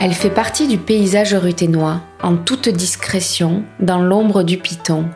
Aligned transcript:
Elle 0.00 0.12
fait 0.12 0.30
partie 0.30 0.68
du 0.68 0.78
paysage 0.78 1.34
ruténois, 1.34 2.00
en 2.22 2.36
toute 2.36 2.68
discrétion, 2.68 3.64
dans 3.80 4.00
l'ombre 4.00 4.44
du 4.44 4.56
Piton. 4.56 5.06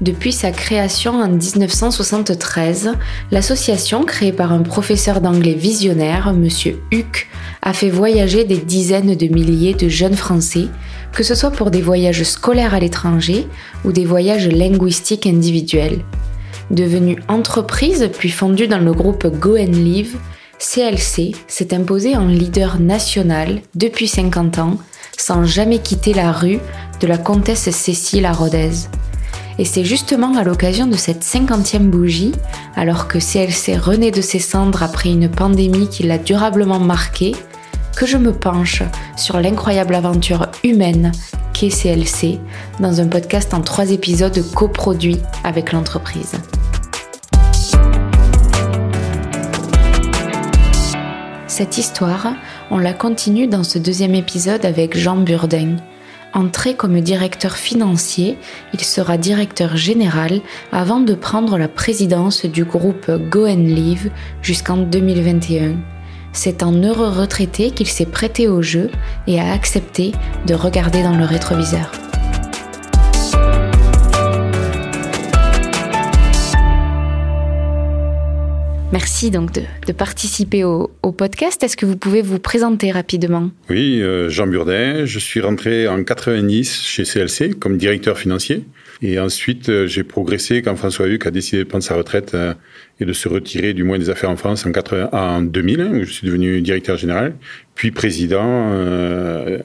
Depuis 0.00 0.32
sa 0.32 0.52
création 0.52 1.20
en 1.20 1.28
1973, 1.28 2.92
l'association 3.30 4.04
créée 4.04 4.32
par 4.32 4.54
un 4.54 4.62
professeur 4.62 5.20
d'anglais 5.20 5.52
visionnaire, 5.52 6.28
M. 6.28 6.48
Huck, 6.92 7.28
a 7.60 7.74
fait 7.74 7.90
voyager 7.90 8.44
des 8.44 8.56
dizaines 8.56 9.14
de 9.14 9.26
milliers 9.26 9.74
de 9.74 9.90
jeunes 9.90 10.16
Français, 10.16 10.68
que 11.12 11.24
ce 11.24 11.34
soit 11.34 11.50
pour 11.50 11.70
des 11.70 11.82
voyages 11.82 12.22
scolaires 12.22 12.72
à 12.72 12.80
l'étranger 12.80 13.46
ou 13.84 13.92
des 13.92 14.06
voyages 14.06 14.48
linguistiques 14.48 15.26
individuels. 15.26 16.00
Devenue 16.70 17.18
entreprise 17.28 18.08
puis 18.18 18.30
fondue 18.30 18.66
dans 18.66 18.78
le 18.78 18.94
groupe 18.94 19.26
Go 19.26 19.58
and 19.58 19.72
Live, 19.72 20.16
CLC 20.62 21.34
s'est 21.48 21.74
imposé 21.74 22.16
en 22.16 22.26
leader 22.26 22.78
national 22.78 23.60
depuis 23.74 24.06
50 24.06 24.58
ans, 24.58 24.78
sans 25.18 25.44
jamais 25.44 25.80
quitter 25.80 26.14
la 26.14 26.30
rue 26.30 26.60
de 27.00 27.06
la 27.08 27.18
comtesse 27.18 27.68
Cécile 27.70 28.26
à 28.26 28.32
Rodez. 28.32 28.70
Et 29.58 29.64
c'est 29.64 29.84
justement 29.84 30.36
à 30.36 30.44
l'occasion 30.44 30.86
de 30.86 30.94
cette 30.94 31.24
cinquantième 31.24 31.90
bougie, 31.90 32.32
alors 32.76 33.08
que 33.08 33.18
CLC 33.18 33.76
renaît 33.76 34.12
de 34.12 34.22
ses 34.22 34.38
cendres 34.38 34.84
après 34.84 35.10
une 35.10 35.28
pandémie 35.28 35.88
qui 35.88 36.04
l'a 36.04 36.18
durablement 36.18 36.80
marqué, 36.80 37.34
que 37.96 38.06
je 38.06 38.16
me 38.16 38.32
penche 38.32 38.84
sur 39.16 39.40
l'incroyable 39.40 39.96
aventure 39.96 40.46
humaine 40.62 41.10
qu'est 41.52 41.70
CLC 41.70 42.38
dans 42.78 43.00
un 43.00 43.08
podcast 43.08 43.52
en 43.52 43.62
trois 43.62 43.90
épisodes 43.90 44.42
coproduits 44.54 45.20
avec 45.44 45.72
l'entreprise. 45.72 46.36
Cette 51.52 51.76
histoire, 51.76 52.32
on 52.70 52.78
la 52.78 52.94
continue 52.94 53.46
dans 53.46 53.62
ce 53.62 53.78
deuxième 53.78 54.14
épisode 54.14 54.64
avec 54.64 54.96
Jean 54.96 55.18
Burdin. 55.18 55.76
Entré 56.32 56.72
comme 56.72 56.98
directeur 57.02 57.58
financier, 57.58 58.38
il 58.72 58.80
sera 58.80 59.18
directeur 59.18 59.76
général 59.76 60.40
avant 60.72 61.00
de 61.00 61.12
prendre 61.12 61.58
la 61.58 61.68
présidence 61.68 62.46
du 62.46 62.64
groupe 62.64 63.10
Go 63.28 63.46
and 63.46 63.66
Live 63.66 64.10
jusqu'en 64.40 64.78
2021. 64.78 65.76
C'est 66.32 66.62
en 66.62 66.72
heureux 66.72 67.10
retraité 67.10 67.70
qu'il 67.70 67.86
s'est 67.86 68.06
prêté 68.06 68.48
au 68.48 68.62
jeu 68.62 68.90
et 69.26 69.38
a 69.38 69.52
accepté 69.52 70.12
de 70.46 70.54
regarder 70.54 71.02
dans 71.02 71.18
le 71.18 71.26
rétroviseur. 71.26 71.92
Merci 78.92 79.30
donc 79.30 79.52
de, 79.52 79.92
participer 79.92 80.64
au, 80.64 80.90
podcast. 81.16 81.62
Est-ce 81.62 81.78
que 81.78 81.86
vous 81.86 81.96
pouvez 81.96 82.20
vous 82.20 82.38
présenter 82.38 82.90
rapidement? 82.90 83.50
Oui, 83.70 84.02
euh, 84.02 84.28
Jean 84.28 84.46
Burdin. 84.46 85.06
Je 85.06 85.18
suis 85.18 85.40
rentré 85.40 85.88
en 85.88 86.04
90 86.04 86.82
chez 86.82 87.04
CLC 87.04 87.54
comme 87.58 87.78
directeur 87.78 88.18
financier. 88.18 88.64
Et 89.00 89.18
ensuite, 89.18 89.70
euh, 89.70 89.86
j'ai 89.86 90.04
progressé 90.04 90.60
quand 90.60 90.76
François 90.76 91.08
Huc 91.08 91.26
a 91.26 91.30
décidé 91.30 91.64
de 91.64 91.68
prendre 91.68 91.82
sa 91.82 91.94
retraite 91.94 92.34
euh, 92.34 92.52
et 93.00 93.06
de 93.06 93.12
se 93.14 93.30
retirer 93.30 93.72
du 93.72 93.82
moins 93.82 93.98
des 93.98 94.10
affaires 94.10 94.30
en 94.30 94.36
France 94.36 94.66
en, 94.66 94.72
80, 94.72 95.08
en 95.12 95.40
2000, 95.40 95.80
où 95.80 96.04
je 96.04 96.12
suis 96.12 96.26
devenu 96.26 96.60
directeur 96.60 96.98
général, 96.98 97.34
puis 97.74 97.92
président 97.92 98.70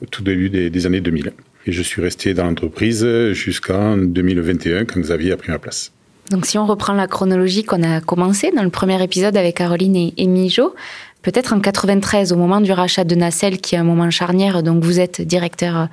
tout 0.09 0.23
début 0.23 0.50
des, 0.50 0.70
des 0.70 0.86
années 0.86 1.02
2000. 1.02 1.33
Et 1.66 1.73
je 1.73 1.81
suis 1.81 2.02
resté 2.02 2.33
dans 2.33 2.45
l'entreprise 2.45 3.05
jusqu'en 3.33 3.98
2021 3.98 4.86
quand 4.86 5.02
Xavier 5.02 5.33
a 5.33 5.38
pris 5.38 5.52
ma 5.52 5.59
place. 5.59 5.92
Donc 6.31 6.45
si 6.45 6.58
on 6.58 6.66
reprend 6.66 6.94
la 6.94 7.08
chronologie 7.08 7.64
qu'on 7.64 7.83
a 7.83 8.02
commencé 8.02 8.52
dans 8.56 8.64
le 8.64 8.70
premier 8.70 9.02
épisode 9.02 9.38
avec 9.38 9.58
Caroline 9.58 9.95
et, 9.95 10.14
et 10.17 10.28
Mijo, 10.28 10.73
peut-être 11.22 11.53
en 11.53 11.59
93 11.59 12.31
au 12.31 12.36
moment 12.36 12.61
du 12.61 12.72
rachat 12.72 13.03
de 13.03 13.16
Nacelle 13.16 13.59
qui 13.59 13.75
est 13.75 13.78
un 13.78 13.83
moment 13.83 14.09
charnière, 14.09 14.64
donc 14.64 14.83
vous 14.83 15.00
êtes 15.00 15.22
directeur 15.22 15.77
euh, 15.77 15.86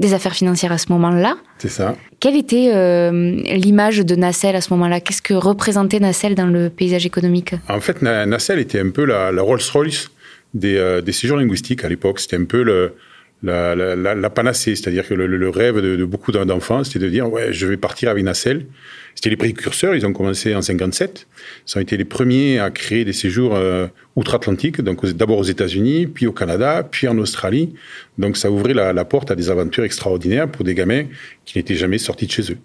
des 0.00 0.14
affaires 0.14 0.34
financières 0.34 0.72
à 0.72 0.78
ce 0.78 0.92
moment-là. 0.92 1.36
C'est 1.58 1.68
ça. 1.68 1.96
Quelle 2.20 2.36
était 2.36 2.70
euh, 2.74 3.10
l'image 3.54 3.98
de 3.98 4.14
Nacelle 4.14 4.56
à 4.56 4.60
ce 4.60 4.72
moment-là? 4.74 5.00
Qu'est-ce 5.00 5.22
que 5.22 5.34
représentait 5.34 6.00
Nacelle 6.00 6.34
dans 6.34 6.46
le 6.46 6.70
paysage 6.70 7.06
économique? 7.06 7.54
En 7.68 7.80
fait, 7.80 8.02
Nacelle 8.02 8.58
était 8.58 8.80
un 8.80 8.90
peu 8.90 9.04
la, 9.04 9.30
Rolls-Royce 9.42 10.10
des, 10.54 10.76
euh, 10.76 11.00
des 11.00 11.12
séjours 11.12 11.38
linguistiques 11.38 11.84
à 11.84 11.88
l'époque. 11.88 12.20
C'était 12.20 12.36
un 12.36 12.44
peu 12.44 12.62
le, 12.62 12.94
la, 13.42 14.30
panacée, 14.30 14.76
c'est-à-dire 14.76 15.06
que 15.06 15.14
le, 15.14 15.48
rêve 15.48 15.80
de, 15.80 16.04
beaucoup 16.04 16.32
d'enfants, 16.32 16.84
c'était 16.84 17.00
de 17.00 17.08
dire 17.08 17.30
ouais, 17.30 17.52
je 17.52 17.66
vais 17.66 17.76
partir 17.76 18.10
avec 18.10 18.24
Nacelle. 18.24 18.66
C'était 19.14 19.30
les 19.30 19.36
précurseurs, 19.36 19.94
ils 19.94 20.06
ont 20.06 20.12
commencé 20.12 20.54
en 20.54 20.62
57. 20.62 21.26
Ils 21.66 21.78
ont 21.78 21.80
été 21.80 21.96
les 21.96 22.04
premiers 22.04 22.58
à 22.58 22.70
créer 22.70 23.04
des 23.04 23.12
séjours 23.12 23.54
euh, 23.54 23.86
outre-Atlantique, 24.16 24.80
donc 24.80 25.04
d'abord 25.06 25.38
aux 25.38 25.44
États-Unis, 25.44 26.06
puis 26.06 26.26
au 26.26 26.32
Canada, 26.32 26.86
puis 26.88 27.08
en 27.08 27.18
Australie. 27.18 27.74
Donc 28.16 28.36
ça 28.36 28.50
ouvrait 28.50 28.74
la, 28.74 28.92
la 28.92 29.04
porte 29.04 29.30
à 29.30 29.34
des 29.34 29.50
aventures 29.50 29.84
extraordinaires 29.84 30.48
pour 30.48 30.64
des 30.64 30.74
gamins 30.74 31.04
qui 31.44 31.58
n'étaient 31.58 31.74
jamais 31.74 31.98
sortis 31.98 32.26
de 32.26 32.32
chez 32.32 32.52
eux. 32.52 32.58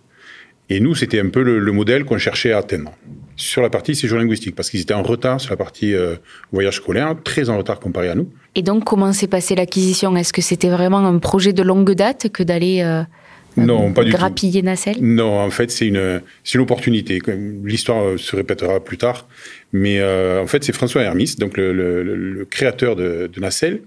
Et 0.70 0.80
nous, 0.80 0.96
c'était 0.96 1.20
un 1.20 1.30
peu 1.30 1.44
le, 1.44 1.60
le 1.60 1.72
modèle 1.72 2.06
qu'on 2.06 2.18
cherchait 2.18 2.52
à 2.52 2.60
atteindre 2.60 2.94
sur 3.38 3.62
la 3.62 3.70
partie 3.70 3.96
séjour 3.96 4.18
linguistique, 4.18 4.56
parce 4.56 4.70
qu'ils 4.70 4.82
étaient 4.82 4.96
en 4.96 5.04
retard 5.04 5.40
sur 5.40 5.52
la 5.52 5.58
partie 5.58 5.94
euh, 5.94 6.16
voyage 6.52 6.78
scolaire, 6.78 7.16
très 7.24 7.50
en 7.50 7.58
retard 7.58 7.80
comparé 7.80 8.10
à 8.10 8.16
nous. 8.16 8.30
Et 8.58 8.64
donc, 8.64 8.86
comment 8.86 9.14
s'est 9.14 9.28
passée 9.28 9.54
l'acquisition? 9.54 10.18
Est-ce 10.18 10.34
que 10.34 10.42
c'était 10.42 10.70
vraiment 10.70 10.98
un 10.98 11.20
projet 11.20 11.54
de 11.54 11.62
longue 11.62 11.92
date 11.92 12.30
que 12.30 12.42
d'aller 12.42 12.82
euh, 12.82 13.04
non, 13.56 13.94
pas 13.94 14.04
du 14.04 14.10
grappiller 14.10 14.64
Nacelle? 14.64 14.98
Non, 15.00 15.40
en 15.40 15.52
fait, 15.52 15.70
c'est 15.70 15.86
une, 15.86 16.24
une 16.56 16.62
opportunité. 16.62 17.22
L'histoire 17.64 18.04
euh, 18.04 18.18
se 18.18 18.36
répétera 18.36 18.80
plus 18.80 18.98
tard. 18.98 19.28
Mais 19.74 20.02
en 20.04 20.48
fait, 20.48 20.64
c'est 20.64 20.74
François 20.74 21.04
Hermis, 21.04 21.36
donc 21.38 21.56
le, 21.56 21.72
le, 21.72 22.46
créateur 22.46 22.96
de, 22.96 23.30
de, 23.32 23.40
Nacelle, 23.40 23.82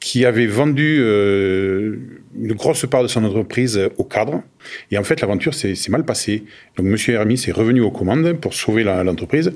qui 0.00 0.24
avait 0.24 0.46
vendu 0.46 0.96
euh, 1.00 1.98
une 2.34 2.54
grosse 2.54 2.86
part 2.86 3.02
de 3.02 3.08
son 3.08 3.22
entreprise 3.24 3.78
au 3.98 4.04
cadre. 4.04 4.42
Et 4.90 4.96
en 4.96 5.04
fait, 5.04 5.20
l'aventure 5.20 5.52
s'est 5.52 5.76
mal 5.90 6.06
passée. 6.06 6.44
Donc, 6.78 6.86
Monsieur 6.86 7.12
Hermis 7.12 7.44
est 7.46 7.52
revenu 7.52 7.82
aux 7.82 7.90
commandes 7.90 8.32
pour 8.40 8.54
sauver 8.54 8.84
l'entreprise, 8.84 9.52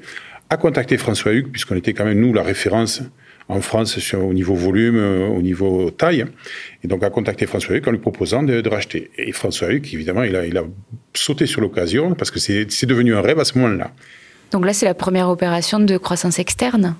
a 0.50 0.58
contacté 0.58 0.98
François 0.98 1.32
Hugues, 1.32 1.48
puisqu'on 1.50 1.76
était 1.76 1.94
quand 1.94 2.04
même, 2.04 2.20
nous, 2.20 2.34
la 2.34 2.42
référence 2.42 3.02
en 3.48 3.60
France 3.60 3.98
sur, 3.98 4.24
au 4.24 4.32
niveau 4.32 4.54
volume, 4.54 4.98
au 4.98 5.40
niveau 5.42 5.90
taille. 5.90 6.24
Et 6.82 6.88
donc, 6.88 7.02
a 7.04 7.10
contacté 7.10 7.46
François 7.46 7.76
Hugues 7.76 7.88
en 7.88 7.92
lui 7.92 7.98
proposant 7.98 8.42
de, 8.42 8.60
de 8.60 8.68
racheter. 8.68 9.10
Et 9.18 9.32
François 9.32 9.72
Hugues, 9.72 9.88
évidemment, 9.92 10.24
il 10.24 10.34
a, 10.34 10.46
il 10.46 10.56
a 10.58 10.64
sauté 11.14 11.46
sur 11.46 11.60
l'occasion 11.60 12.14
parce 12.14 12.30
que 12.30 12.38
c'est 12.38 12.86
devenu 12.86 13.14
un 13.14 13.20
rêve 13.20 13.38
à 13.38 13.44
ce 13.44 13.58
moment-là. 13.58 13.92
Donc 14.50 14.64
là, 14.64 14.72
c'est 14.72 14.86
la 14.86 14.94
première 14.94 15.28
opération 15.28 15.80
de 15.80 15.96
croissance 15.96 16.38
externe? 16.38 16.96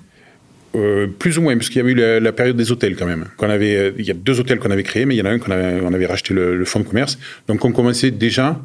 Euh, 0.75 1.07
plus 1.07 1.37
ou 1.37 1.41
moins, 1.41 1.55
parce 1.55 1.69
qu'il 1.69 1.81
y 1.81 1.85
a 1.85 1.89
eu 1.89 2.19
la, 2.19 2.31
période 2.33 2.57
des 2.57 2.71
hôtels 2.71 2.95
quand 2.95 3.05
même. 3.05 3.25
Qu'on 3.37 3.49
avait, 3.49 3.75
euh, 3.75 3.91
il 3.97 4.05
y 4.05 4.11
a 4.11 4.13
deux 4.13 4.39
hôtels 4.39 4.59
qu'on 4.59 4.69
avait 4.69 4.83
créés, 4.83 5.05
mais 5.05 5.15
il 5.15 5.17
y 5.17 5.21
en 5.21 5.25
a 5.25 5.29
un 5.29 5.39
qu'on 5.39 5.51
avait, 5.51 5.81
on 5.81 5.93
avait 5.93 6.05
racheté 6.05 6.33
le, 6.33 6.63
fonds 6.65 6.81
de 6.81 6.85
commerce. 6.85 7.17
Donc 7.47 7.63
on 7.63 7.71
commençait 7.71 8.11
déjà 8.11 8.61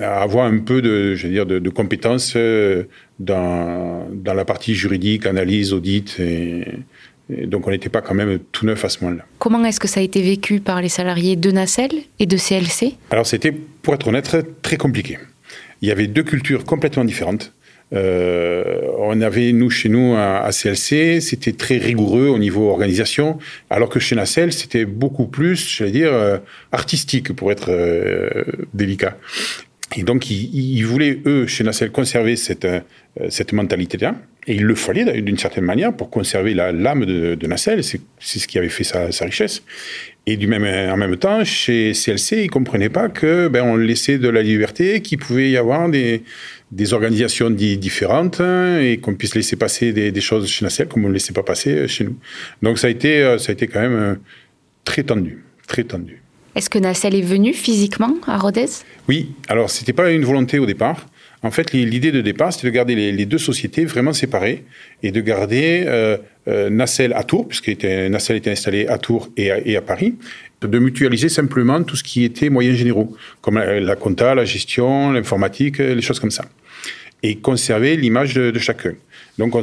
à 0.00 0.22
avoir 0.22 0.46
un 0.46 0.58
peu 0.58 0.82
de, 0.82 1.14
je 1.14 1.26
veux 1.26 1.32
dire, 1.32 1.46
de, 1.46 1.70
compétences 1.70 2.32
euh, 2.34 2.84
dans, 3.20 4.08
dans 4.12 4.34
la 4.34 4.44
partie 4.44 4.74
juridique, 4.74 5.26
analyse, 5.26 5.72
audit. 5.72 6.18
Et, 6.18 6.64
donc 7.30 7.66
on 7.66 7.70
n'était 7.70 7.88
pas 7.88 8.02
quand 8.02 8.14
même 8.14 8.38
tout 8.52 8.66
neuf 8.66 8.84
à 8.84 8.88
ce 8.88 9.02
moment-là. 9.04 9.24
Comment 9.38 9.64
est-ce 9.64 9.80
que 9.80 9.88
ça 9.88 10.00
a 10.00 10.02
été 10.02 10.22
vécu 10.22 10.60
par 10.60 10.82
les 10.82 10.88
salariés 10.88 11.36
de 11.36 11.50
Nacelle 11.50 11.92
et 12.18 12.26
de 12.26 12.36
CLC 12.36 12.94
Alors 13.10 13.26
c'était, 13.26 13.52
pour 13.52 13.94
être 13.94 14.08
honnête, 14.08 14.36
très 14.62 14.76
compliqué. 14.76 15.18
Il 15.80 15.88
y 15.88 15.92
avait 15.92 16.06
deux 16.06 16.22
cultures 16.22 16.64
complètement 16.64 17.04
différentes. 17.04 17.52
Euh, 17.92 18.80
on 18.98 19.20
avait, 19.20 19.52
nous, 19.52 19.70
chez 19.70 19.88
nous, 19.88 20.14
à, 20.16 20.50
CLC, 20.50 21.20
c'était 21.20 21.52
très 21.52 21.78
rigoureux 21.78 22.28
au 22.28 22.38
niveau 22.38 22.70
organisation, 22.70 23.38
alors 23.70 23.88
que 23.88 24.00
chez 24.00 24.16
Nacelle, 24.16 24.52
c'était 24.52 24.84
beaucoup 24.84 25.26
plus, 25.26 25.76
je 25.76 25.84
vais 25.84 25.90
dire, 25.90 26.12
euh, 26.12 26.38
artistique, 26.72 27.32
pour 27.34 27.52
être 27.52 27.70
euh, 27.70 28.44
délicat. 28.72 29.16
Et 29.96 30.02
donc, 30.02 30.28
ils, 30.30 30.82
voulaient, 30.82 31.20
eux, 31.26 31.46
chez 31.46 31.62
Nacelle, 31.62 31.92
conserver 31.92 32.34
cette, 32.34 32.66
cette 33.28 33.52
mentalité-là. 33.52 34.16
Et 34.46 34.56
il 34.56 34.64
le 34.64 34.74
fallait, 34.74 35.22
d'une 35.22 35.38
certaine 35.38 35.64
manière, 35.64 35.94
pour 35.94 36.10
conserver 36.10 36.52
l'âme 36.54 37.06
de, 37.06 37.34
de, 37.34 37.46
Nacelle. 37.46 37.82
C'est 37.82 38.00
ce 38.20 38.46
qui 38.46 38.58
avait 38.58 38.68
fait 38.68 38.84
sa, 38.84 39.10
sa, 39.10 39.24
richesse. 39.24 39.62
Et 40.26 40.36
du 40.36 40.46
même, 40.46 40.64
en 40.64 40.96
même 40.96 41.16
temps, 41.16 41.44
chez 41.44 41.92
CLC, 41.92 42.44
ils 42.44 42.50
comprenaient 42.50 42.90
pas 42.90 43.08
que 43.08 43.48
ben, 43.48 43.62
on 43.62 43.76
laissait 43.76 44.18
de 44.18 44.28
la 44.28 44.42
liberté, 44.42 45.00
qu'il 45.00 45.18
pouvait 45.18 45.50
y 45.50 45.56
avoir 45.56 45.88
des, 45.88 46.22
des 46.74 46.92
organisations 46.92 47.50
différentes 47.50 48.40
hein, 48.40 48.80
et 48.80 48.98
qu'on 48.98 49.14
puisse 49.14 49.34
laisser 49.34 49.56
passer 49.56 49.92
des, 49.92 50.20
choses 50.20 50.48
chez 50.48 50.64
Nacelle 50.64 50.88
comme 50.88 51.04
on 51.04 51.08
ne 51.08 51.14
laissait 51.14 51.32
pas 51.32 51.44
passer 51.44 51.86
chez 51.86 52.04
nous. 52.04 52.16
Donc 52.62 52.78
ça 52.78 52.88
a 52.88 52.90
été, 52.90 53.22
euh, 53.22 53.38
ça 53.38 53.50
a 53.50 53.52
été 53.52 53.68
quand 53.68 53.80
même 53.80 53.94
euh, 53.94 54.14
très 54.84 55.04
tendu, 55.04 55.44
très 55.68 55.84
tendu. 55.84 56.20
Est-ce 56.56 56.68
que 56.68 56.78
Nacelle 56.78 57.14
est 57.14 57.22
venu 57.22 57.52
physiquement 57.52 58.16
à 58.26 58.38
Rodez? 58.38 58.66
Oui, 59.08 59.32
alors 59.48 59.70
c'était 59.70 59.92
pas 59.92 60.10
une 60.10 60.24
volonté 60.24 60.58
au 60.58 60.66
départ. 60.66 61.06
En 61.44 61.50
fait, 61.50 61.72
l'idée 61.72 62.10
de 62.10 62.20
départ, 62.20 62.52
c'était 62.52 62.66
de 62.68 62.72
garder 62.72 63.12
les, 63.12 63.26
deux 63.26 63.38
sociétés 63.38 63.84
vraiment 63.84 64.12
séparées 64.12 64.64
et 65.02 65.12
de 65.12 65.20
garder 65.20 65.84
Nacelle 66.46 67.12
à 67.12 67.22
Tours, 67.22 67.46
puisque 67.46 67.68
Nacelle 67.84 68.36
était 68.36 68.50
installé 68.50 68.86
à 68.86 68.96
Tours 68.96 69.28
et 69.36 69.76
à, 69.76 69.82
Paris, 69.82 70.14
de 70.62 70.78
mutualiser 70.78 71.28
simplement 71.28 71.82
tout 71.82 71.96
ce 71.96 72.02
qui 72.02 72.24
était 72.24 72.48
moyens 72.48 72.78
généraux, 72.78 73.14
comme 73.42 73.58
la, 73.58 73.94
compta, 73.94 74.34
la 74.34 74.46
gestion, 74.46 75.12
l'informatique, 75.12 75.78
les 75.78 76.00
choses 76.00 76.18
comme 76.18 76.30
ça 76.30 76.46
et 77.24 77.36
conserver 77.36 77.96
l'image 77.96 78.34
de, 78.34 78.58
chacun. 78.58 78.92
Donc 79.38 79.54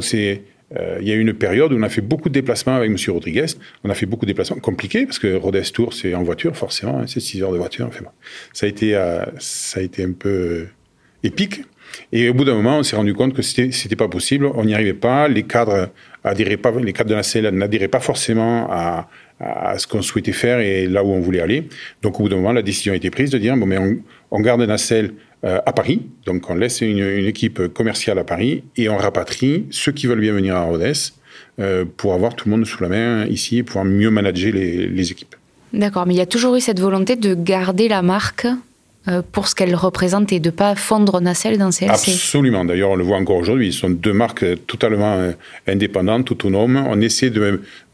Euh, 0.74 0.98
il 1.02 1.06
y 1.06 1.12
a 1.12 1.14
eu 1.14 1.20
une 1.20 1.34
période 1.34 1.70
où 1.72 1.76
on 1.76 1.82
a 1.82 1.90
fait 1.90 2.00
beaucoup 2.00 2.30
de 2.30 2.34
déplacements 2.34 2.74
avec 2.74 2.90
M. 2.90 2.96
Rodriguez. 3.08 3.44
On 3.84 3.90
a 3.90 3.94
fait 3.94 4.06
beaucoup 4.06 4.24
de 4.24 4.30
déplacements 4.30 4.56
compliqués 4.56 5.04
parce 5.04 5.18
que 5.18 5.36
Rodez 5.36 5.64
Tour, 5.64 5.92
c'est 5.92 6.14
en 6.14 6.22
voiture, 6.22 6.56
forcément. 6.56 6.98
Hein, 6.98 7.06
c'est 7.06 7.20
6 7.20 7.42
heures 7.42 7.52
de 7.52 7.58
voiture. 7.58 7.90
Euh, 7.92 9.24
ça 9.38 9.80
a 9.80 9.82
été 9.82 10.02
un 10.02 10.12
peu 10.12 10.66
épique. 11.22 11.60
Et 12.12 12.28
au 12.28 12.34
bout 12.34 12.44
d'un 12.44 12.54
moment, 12.54 12.78
on 12.78 12.82
s'est 12.82 12.96
rendu 12.96 13.14
compte 13.14 13.34
que 13.34 13.42
c'était, 13.42 13.72
c'était 13.72 13.96
pas 13.96 14.08
possible. 14.08 14.46
On 14.54 14.64
n'y 14.64 14.74
arrivait 14.74 14.92
pas. 14.92 15.28
Les 15.28 15.42
cadres 15.42 15.88
de 16.24 17.40
la 17.40 17.50
n'adhéraient 17.50 17.88
pas 17.88 18.00
forcément 18.00 18.68
à, 18.70 19.08
ce 19.76 19.86
qu'on 19.86 20.02
souhaitait 20.02 20.32
faire 20.32 20.60
et 20.60 20.86
là 20.86 21.02
où 21.02 21.08
on 21.08 21.20
voulait 21.20 21.40
aller. 21.40 21.68
Donc, 22.02 22.20
au 22.20 22.24
bout 22.24 22.28
d'un 22.28 22.36
moment, 22.36 22.52
la 22.52 22.62
décision 22.62 22.92
a 22.92 22.96
été 22.96 23.10
prise 23.10 23.30
de 23.30 23.38
dire 23.38 23.56
bon, 23.56 23.66
mais 23.66 23.78
on, 23.78 23.96
on 24.30 24.40
garde 24.40 24.62
Nacelle 24.62 25.12
euh, 25.44 25.58
à 25.66 25.72
Paris. 25.72 26.02
Donc, 26.24 26.48
on 26.50 26.54
laisse 26.54 26.82
une, 26.82 27.26
équipe 27.26 27.66
commerciale 27.68 28.16
à 28.20 28.24
Paris 28.24 28.62
et 28.76 28.88
on 28.88 28.96
rapatrie 28.96 29.66
ceux 29.70 29.90
qui 29.90 30.06
veulent 30.06 30.20
bien 30.20 30.32
venir 30.32 30.54
à 30.54 30.62
Rodez 30.62 30.92
euh, 31.58 31.84
pour 31.96 32.14
avoir 32.14 32.36
tout 32.36 32.48
le 32.48 32.56
monde 32.56 32.64
sous 32.64 32.80
la 32.80 32.88
main 32.88 33.26
ici 33.26 33.58
et 33.58 33.62
pouvoir 33.64 33.84
mieux 33.84 34.08
manager 34.08 34.52
les, 34.52 35.10
équipes. 35.10 35.34
D'accord, 35.72 36.06
mais 36.06 36.14
il 36.14 36.18
y 36.18 36.20
a 36.22 36.26
toujours 36.26 36.54
eu 36.54 36.60
cette 36.60 36.78
volonté 36.78 37.16
de 37.16 37.34
garder 37.34 37.88
la 37.88 38.02
marque 38.02 38.46
pour 39.32 39.48
ce 39.48 39.54
qu'elle 39.54 39.74
représente 39.74 40.32
et 40.32 40.38
de 40.38 40.48
ne 40.48 40.54
pas 40.54 40.74
fondre 40.74 41.20
Nacelle 41.20 41.58
dans 41.58 41.70
CLC. 41.70 42.12
Absolument. 42.12 42.64
D'ailleurs, 42.64 42.90
on 42.90 42.96
le 42.96 43.04
voit 43.04 43.16
encore 43.16 43.36
aujourd'hui. 43.36 43.72
Ce 43.72 43.80
sont 43.80 43.90
deux 43.90 44.12
marques 44.12 44.44
totalement 44.66 45.14
euh, 45.14 45.32
indépendantes, 45.66 46.30
autonomes. 46.30 46.84
On 46.88 47.00
essaie 47.00 47.30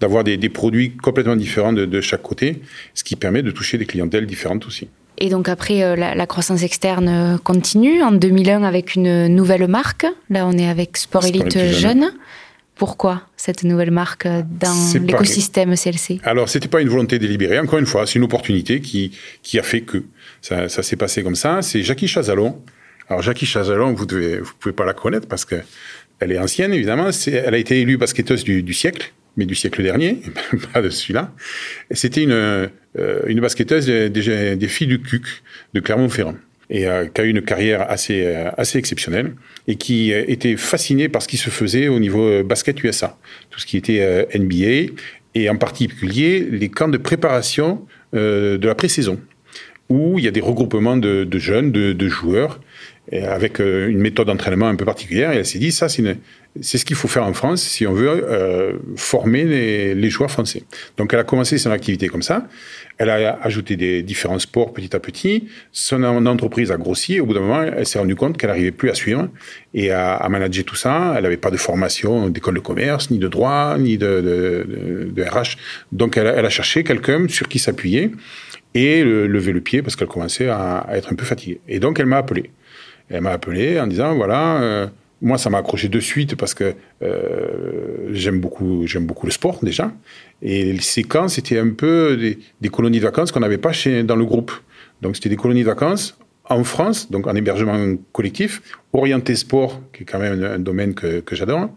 d'avoir 0.01 0.25
des, 0.25 0.37
des, 0.37 0.49
produits 0.49 0.93
complètement 0.97 1.37
différents 1.37 1.73
de, 1.73 1.85
de, 1.85 2.01
chaque 2.01 2.23
côté, 2.23 2.61
ce 2.95 3.05
qui 3.05 3.17
permet 3.17 3.43
de 3.43 3.51
toucher 3.51 3.79
des 3.79 3.87
clientèles 3.87 4.27
différentes 4.27 4.67
aussi. 4.67 4.89
Et 5.19 5.31
donc 5.31 5.49
après, 5.49 5.83
euh, 5.83 5.97
la, 5.97 6.15
la, 6.15 6.27
croissance 6.27 6.63
externe 6.63 7.39
continue 7.43 8.03
en 8.03 8.13
2001 8.13 8.63
avec 8.63 8.95
une 8.95 9.29
nouvelle 9.29 9.67
marque. 9.67 10.07
Là, 10.31 10.47
on 10.47 10.53
est 10.53 10.69
avec 10.69 10.97
Sport, 10.97 11.25
Elite 11.25 11.59
Jeune. 11.59 11.73
Jeune. 11.73 12.11
Pourquoi 12.79 13.23
cette 13.37 13.65
nouvelle 13.65 13.91
marque 13.91 14.29
dans 14.29 15.05
l'écosystème 15.05 15.75
CLC 15.75 16.21
Alors, 16.23 16.49
c'était 16.49 16.69
pas 16.69 16.81
une 16.81 16.89
volonté 16.89 17.19
délibérée. 17.19 17.59
Encore 17.59 17.81
une 17.81 17.87
fois, 17.87 18.07
c'est 18.07 18.21
une 18.21 18.25
opportunité 18.25 18.81
qui, 18.81 19.11
qui 19.43 19.59
a 19.59 19.65
fait 19.65 19.81
que 19.81 20.05
ça, 20.41 20.69
s'est 20.69 20.97
passé 20.97 21.23
comme 21.23 21.35
ça. 21.35 21.63
C'est 21.63 21.83
Jackie 21.83 22.09
Chazalon. 22.09 22.63
Alors, 23.09 23.23
Jackie 23.23 23.47
Chazalon, 23.47 23.93
vous 23.95 24.07
ne 24.07 24.41
pouvez 24.59 24.75
pas 24.75 24.85
la 24.85 24.95
connaître 24.95 25.27
parce 25.27 25.45
que 25.45 25.57
elle 26.21 26.33
est 26.33 26.39
ancienne, 26.39 26.73
évidemment. 26.73 27.11
Elle 27.27 27.55
a 27.55 27.59
été 27.59 27.81
élue 27.81 27.97
basketteuse 27.97 28.45
du, 28.45 28.75
siècle, 28.75 29.13
mais 29.37 29.47
du 29.47 29.55
siècle 29.55 29.83
dernier, 29.83 30.21
pas 30.73 30.83
de 30.83 30.91
celui-là. 30.91 31.33
C'était 31.91 32.23
une, 32.23 32.33
euh, 32.33 32.69
basketteuse 33.41 33.87
des, 33.87 34.11
des, 34.11 34.69
filles 34.69 34.89
du 34.89 35.01
CUC 35.01 35.25
de 35.75 35.81
Clermont-Ferrand 35.81 36.35
et 36.71 36.87
euh, 36.87 37.07
qui 37.07 37.21
a 37.21 37.25
eu 37.25 37.31
une 37.31 37.43
carrière 37.43 37.91
assez, 37.91 38.27
euh, 38.27 38.51
assez 38.59 38.79
exceptionnelle 38.79 39.35
et 39.69 39.77
qui 39.77 40.11
était 40.11 40.57
fasciné 40.57 41.09
par 41.09 41.23
ce 41.23 41.29
qui 41.29 41.37
se 41.37 41.51
faisait 41.51 41.89
au 41.89 41.99
niveau 41.99 42.43
basket 42.43 42.83
USA, 42.83 43.17
tout 43.51 43.61
ce 43.61 43.67
qui 43.67 43.77
était 43.77 44.29
NBA 44.35 44.93
et 45.35 45.49
en 45.49 45.57
particulier 45.57 46.47
les 46.51 46.69
camps 46.69 46.89
de 46.89 46.99
préparation 46.99 47.87
de 48.13 48.59
la 48.61 48.75
pré-saison 48.75 49.21
où 49.89 50.19
il 50.19 50.25
y 50.25 50.29
a 50.29 50.31
des 50.31 50.41
regroupements 50.41 50.97
de, 50.97 51.25
de 51.25 51.39
jeunes, 51.39 51.73
de, 51.73 51.93
de 51.93 52.09
joueurs 52.09 52.61
avec 53.13 53.59
une 53.59 53.99
méthode 53.99 54.27
d'entraînement 54.27 54.69
un 54.69 54.77
peu 54.77 54.85
particulière. 54.85 55.33
Et 55.33 55.37
elle 55.37 55.47
s'est 55.47 55.59
dit, 55.59 55.73
ça, 55.73 55.89
c'est, 55.89 56.03
ce 56.61 56.85
qu'il 56.85 56.97
faut 56.97 57.09
faire 57.09 57.25
en 57.25 57.33
France 57.33 57.63
si 57.63 57.87
on 57.87 57.93
veut 57.93 58.09
euh, 58.09 58.73
former 58.97 59.45
les, 59.45 59.95
les, 59.95 60.11
joueurs 60.11 60.31
français. 60.31 60.65
Donc, 60.97 61.15
elle 61.15 61.21
a 61.21 61.25
commencé 61.25 61.57
son 61.57 61.71
activité 61.71 62.09
comme 62.09 62.23
ça. 62.23 62.47
Elle 62.99 63.11
a 63.11 63.39
ajouté 63.43 63.77
des 63.77 64.03
différents 64.03 64.39
sports 64.39 64.73
petit 64.75 64.95
à 64.95 65.01
petit. 65.01 65.49
Son 65.73 66.03
entreprise 66.03 66.71
a 66.71 66.77
grossi. 66.77 67.21
Au 67.21 67.27
bout 67.27 67.33
d'un 67.33 67.41
moment, 67.41 67.63
elle 67.63 67.87
s'est 67.87 67.99
rendue 67.99 68.17
compte 68.17 68.37
qu'elle 68.37 68.51
n'arrivait 68.51 68.73
plus 68.73 68.91
à 68.91 68.95
suivre 68.95 69.29
et 69.73 69.91
à, 69.91 70.15
à, 70.15 70.29
manager 70.29 70.65
tout 70.65 70.77
ça. 70.77 71.15
Elle 71.17 71.23
n'avait 71.23 71.37
pas 71.37 71.51
de 71.51 71.57
formation 71.57 72.29
d'école 72.29 72.55
de 72.57 72.61
commerce, 72.61 73.11
ni 73.11 73.19
de 73.19 73.29
droit, 73.29 73.79
ni 73.79 73.97
de, 73.97 74.21
de, 74.21 75.11
de, 75.13 75.23
RH. 75.23 75.57
Donc, 75.93 76.17
elle 76.17 76.27
elle 76.27 76.45
a 76.45 76.51
cherché 76.51 76.85
quelqu'un 76.85 77.27
sur 77.29 77.49
qui 77.49 77.59
s'appuyer 77.59 78.11
et 78.75 79.03
lever 79.03 79.53
le 79.53 79.61
pied 79.61 79.83
parce 79.83 79.97
qu'elle 79.97 80.09
commençait 80.09 80.49
à, 80.49 80.87
être 80.93 81.13
un 81.13 81.17
peu 81.17 81.25
fatiguée. 81.25 81.61
Et 81.69 81.81
donc, 81.81 82.01
elle 82.01 82.07
m'a 82.07 82.19
appelé. 82.19 82.51
Elle 83.11 83.23
m'a 83.23 83.31
appelé 83.31 83.81
en 83.81 83.87
disant 83.87 84.15
voilà, 84.15 84.61
euh, 84.61 84.87
moi 85.23 85.39
ça 85.39 85.49
m'a 85.49 85.59
accroché 85.59 85.89
de 85.89 85.99
suite 85.99 86.37
parce 86.37 86.53
que 86.53 86.75
euh, 87.03 88.09
j'aime 88.11 88.39
beaucoup, 88.39 88.87
j'aime 88.87 89.07
beaucoup 89.07 89.25
le 89.25 89.33
sport 89.33 89.61
déjà. 89.63 89.93
Et 90.43 90.79
ces 90.81 91.05
camps 91.05 91.29
c'était 91.29 91.59
un 91.59 91.71
peu 91.71 92.19
des, 92.61 92.69
colonies 92.69 92.99
de 92.99 93.05
vacances 93.05 93.33
qu'on 93.33 93.41
n'avait 93.41 93.57
pas 93.57 93.73
chez 93.73 94.03
dans 94.03 94.17
le 94.17 94.27
groupe. 94.27 94.53
Donc 95.01 95.17
c'était 95.17 95.31
des 95.31 95.37
colonies 95.37 95.63
de 95.63 95.69
vacances 95.69 96.19
en 96.51 96.65
France, 96.65 97.11
donc 97.11 97.27
en 97.27 97.35
hébergement 97.35 97.97
collectif, 98.13 98.61
orienté 98.93 99.35
sport, 99.37 99.81
qui 99.95 100.03
est 100.03 100.07
quand 100.07 100.19
même 100.19 100.43
un, 100.43 100.59
domaine 100.59 100.95
que 100.95 101.23
j'adore. 101.33 101.71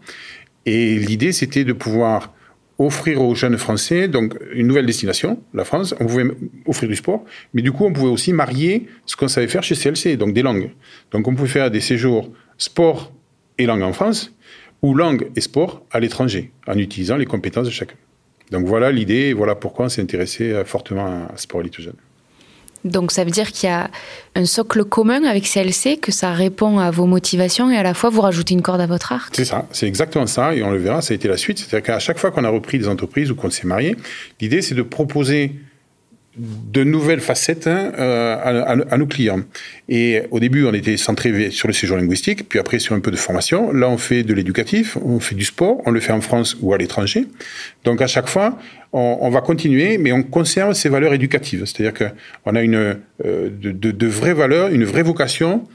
Et 0.66 0.96
l'idée 0.96 1.32
c'était 1.32 1.64
de 1.64 1.72
pouvoir 1.72 2.34
offrir 2.78 3.22
aux 3.22 3.34
jeunes 3.34 3.58
Français 3.58 4.08
donc 4.08 4.34
une 4.52 4.66
nouvelle 4.66 4.86
destination, 4.86 5.42
la 5.54 5.64
France. 5.64 5.94
On 6.00 6.06
pouvait 6.06 6.24
offrir 6.66 6.88
du 6.88 6.96
sport, 6.96 7.24
mais 7.54 7.62
du 7.62 7.72
coup, 7.72 7.84
on 7.84 7.92
pouvait 7.92 8.10
aussi 8.10 8.32
marier 8.32 8.86
ce 9.06 9.16
qu'on 9.16 9.28
savait 9.28 9.48
faire 9.48 9.62
chez 9.62 9.74
CLC, 9.74 10.16
donc 10.16 10.32
des 10.32 10.42
langues. 10.42 10.70
Donc, 11.10 11.28
on 11.28 11.34
pouvait 11.34 11.48
faire 11.48 11.70
des 11.70 11.80
séjours 11.80 12.30
sport 12.58 13.12
et 13.58 13.66
langue 13.66 13.82
en 13.82 13.92
France, 13.92 14.34
ou 14.82 14.94
langue 14.94 15.28
et 15.36 15.40
sport 15.40 15.84
à 15.90 16.00
l'étranger, 16.00 16.52
en 16.66 16.76
utilisant 16.78 17.16
les 17.16 17.26
compétences 17.26 17.66
de 17.66 17.72
chacun. 17.72 17.96
Donc 18.50 18.66
voilà 18.66 18.90
l'idée, 18.92 19.28
et 19.28 19.32
voilà 19.32 19.54
pourquoi 19.54 19.86
on 19.86 19.88
s'est 19.88 20.02
intéressé 20.02 20.62
fortement 20.66 21.26
à 21.32 21.36
Sport 21.36 21.62
Elite 21.62 21.80
Jeune. 21.80 21.96
Donc 22.84 23.12
ça 23.12 23.24
veut 23.24 23.30
dire 23.30 23.52
qu'il 23.52 23.68
y 23.68 23.72
a 23.72 23.90
un 24.34 24.44
socle 24.44 24.84
commun 24.84 25.24
avec 25.24 25.44
CLC, 25.44 25.98
que 25.98 26.10
ça 26.12 26.32
répond 26.32 26.78
à 26.78 26.90
vos 26.90 27.06
motivations 27.06 27.70
et 27.70 27.76
à 27.76 27.82
la 27.82 27.94
fois 27.94 28.10
vous 28.10 28.20
rajoutez 28.20 28.54
une 28.54 28.62
corde 28.62 28.80
à 28.80 28.86
votre 28.86 29.12
arc. 29.12 29.34
C'est 29.36 29.44
ça, 29.44 29.66
c'est 29.72 29.86
exactement 29.86 30.26
ça 30.26 30.54
et 30.54 30.62
on 30.62 30.70
le 30.70 30.78
verra, 30.78 31.02
ça 31.02 31.12
a 31.12 31.14
été 31.14 31.28
la 31.28 31.36
suite. 31.36 31.58
C'est-à-dire 31.58 31.82
qu'à 31.86 31.98
chaque 31.98 32.18
fois 32.18 32.30
qu'on 32.30 32.44
a 32.44 32.48
repris 32.48 32.78
des 32.78 32.88
entreprises 32.88 33.30
ou 33.30 33.34
qu'on 33.34 33.50
s'est 33.50 33.66
marié, 33.66 33.96
l'idée 34.40 34.62
c'est 34.62 34.74
de 34.74 34.82
proposer 34.82 35.52
de 36.36 36.82
nouvelles 36.82 37.20
facettes 37.20 37.66
hein, 37.66 37.92
euh, 37.98 38.36
à, 38.36 38.94
à, 38.94 38.98
nos 38.98 39.06
clients. 39.06 39.42
Et 39.88 40.22
au 40.30 40.40
début, 40.40 40.64
on 40.64 40.72
était 40.72 40.96
centré 40.96 41.50
sur 41.50 41.68
le 41.68 41.74
séjour 41.74 41.96
linguistique, 41.98 42.48
puis 42.48 42.58
après 42.58 42.78
sur 42.78 42.94
un 42.94 43.00
peu 43.00 43.10
de 43.10 43.16
formation. 43.16 43.70
Là, 43.72 43.88
on 43.88 43.98
fait 43.98 44.22
de 44.22 44.32
l'éducatif, 44.32 44.96
on 45.04 45.20
fait 45.20 45.34
du 45.34 45.44
sport, 45.44 45.82
on 45.84 45.90
le 45.90 46.00
fait 46.00 46.12
en 46.12 46.22
France 46.22 46.56
ou 46.60 46.72
à 46.72 46.78
l'étranger. 46.78 47.26
Donc 47.84 48.00
à 48.00 48.06
chaque 48.06 48.28
fois, 48.28 48.58
on, 48.94 49.18
on, 49.20 49.30
va 49.30 49.42
continuer, 49.42 49.98
mais 49.98 50.12
on 50.12 50.22
conserve 50.22 50.72
ces 50.72 50.88
valeurs 50.88 51.12
éducatives. 51.12 51.64
C'est-à-dire 51.66 51.92
qu'on 51.92 52.54
a 52.54 52.62
une 52.62 52.76
euh, 52.76 52.96
de, 53.50 53.70
de, 53.70 53.90
de 53.90 54.06
vraies 54.06 54.34
valeurs, 54.34 54.68
une 54.68 54.84
vraie 54.84 55.02
vocation 55.02 55.66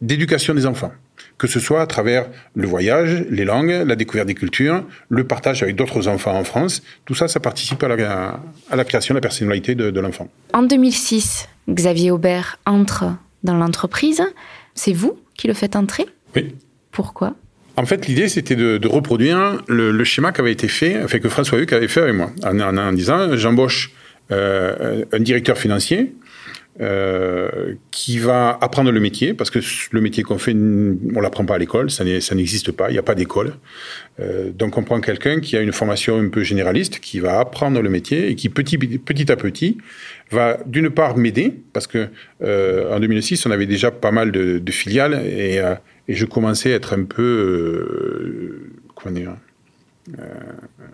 d'éducation 0.00 0.54
des 0.54 0.64
enfants 0.64 0.92
que 1.38 1.46
ce 1.46 1.60
soit 1.60 1.80
à 1.82 1.86
travers 1.86 2.26
le 2.54 2.66
voyage, 2.66 3.24
les 3.30 3.44
langues, 3.44 3.84
la 3.86 3.96
découverte 3.96 4.26
des 4.26 4.34
cultures, 4.34 4.84
le 5.08 5.24
partage 5.24 5.62
avec 5.62 5.76
d'autres 5.76 6.08
enfants 6.08 6.36
en 6.36 6.44
France. 6.44 6.82
Tout 7.04 7.14
ça, 7.14 7.28
ça 7.28 7.40
participe 7.40 7.82
à 7.82 7.88
la, 7.88 8.40
à 8.70 8.76
la 8.76 8.84
création 8.84 9.14
de 9.14 9.16
la 9.16 9.22
personnalité 9.22 9.74
de, 9.74 9.90
de 9.90 10.00
l'enfant. 10.00 10.28
En 10.52 10.62
2006, 10.62 11.48
Xavier 11.68 12.10
Aubert 12.10 12.58
entre 12.66 13.12
dans 13.44 13.54
l'entreprise. 13.54 14.22
C'est 14.74 14.92
vous 14.92 15.18
qui 15.36 15.48
le 15.48 15.54
faites 15.54 15.76
entrer? 15.76 16.06
Oui. 16.34 16.54
Pourquoi? 16.90 17.34
En 17.76 17.84
fait, 17.84 18.06
l'idée, 18.06 18.28
c'était 18.28 18.56
de, 18.56 18.78
de, 18.78 18.88
reproduire 18.88 19.62
le, 19.68 19.90
le, 19.90 20.04
schéma 20.04 20.32
qui 20.32 20.40
avait 20.40 20.52
été 20.52 20.68
fait, 20.68 21.02
enfin, 21.02 21.18
que 21.18 21.28
François 21.28 21.58
Huc 21.58 21.72
avait 21.72 21.88
fait 21.88 22.00
avec 22.00 22.14
moi, 22.14 22.32
en, 22.42 22.58
en, 22.58 22.76
en 22.76 22.92
disant, 22.92 23.36
j'embauche 23.36 23.92
euh, 24.32 25.04
un 25.12 25.20
directeur 25.20 25.58
financier, 25.58 26.14
euh, 26.80 27.74
qui 27.90 28.18
va 28.18 28.58
apprendre 28.60 28.90
le 28.92 29.00
métier, 29.00 29.32
parce 29.32 29.50
que 29.50 29.60
le 29.92 30.00
métier 30.00 30.22
qu'on 30.22 30.38
fait, 30.38 30.54
on 30.54 31.20
l'apprend 31.20 31.44
pas 31.46 31.54
à 31.54 31.58
l'école, 31.58 31.90
ça 31.90 32.04
n'existe 32.04 32.72
pas, 32.72 32.90
il 32.90 32.92
n'y 32.92 32.98
a 32.98 33.02
pas 33.02 33.14
d'école. 33.14 33.54
Euh, 34.20 34.50
donc 34.50 34.76
on 34.76 34.82
prend 34.82 35.00
quelqu'un 35.00 35.40
qui 35.40 35.56
a 35.56 35.60
une 35.60 35.72
formation 35.72 36.18
un 36.18 36.28
peu 36.28 36.42
généraliste, 36.42 37.00
qui 37.00 37.20
va 37.20 37.40
apprendre 37.40 37.80
le 37.80 37.88
métier 37.88 38.28
et 38.28 38.34
qui 38.34 38.48
petit, 38.48 38.76
à 39.30 39.36
petit 39.36 39.78
va 40.30 40.58
d'une 40.66 40.90
part 40.90 41.16
m'aider, 41.16 41.54
parce 41.72 41.86
que 41.86 42.08
euh, 42.42 42.94
en 42.94 43.00
2006 43.00 43.46
on 43.46 43.50
avait 43.50 43.66
déjà 43.66 43.90
pas 43.90 44.10
mal 44.10 44.30
de, 44.32 44.70
filiales 44.70 45.14
et, 45.24 45.58
euh, 45.58 45.74
et, 46.08 46.14
je 46.14 46.26
commençais 46.26 46.72
à 46.72 46.76
être 46.76 46.92
un 46.92 47.04
peu, 47.04 48.68
comment 48.94 49.14
dire, 49.14 49.36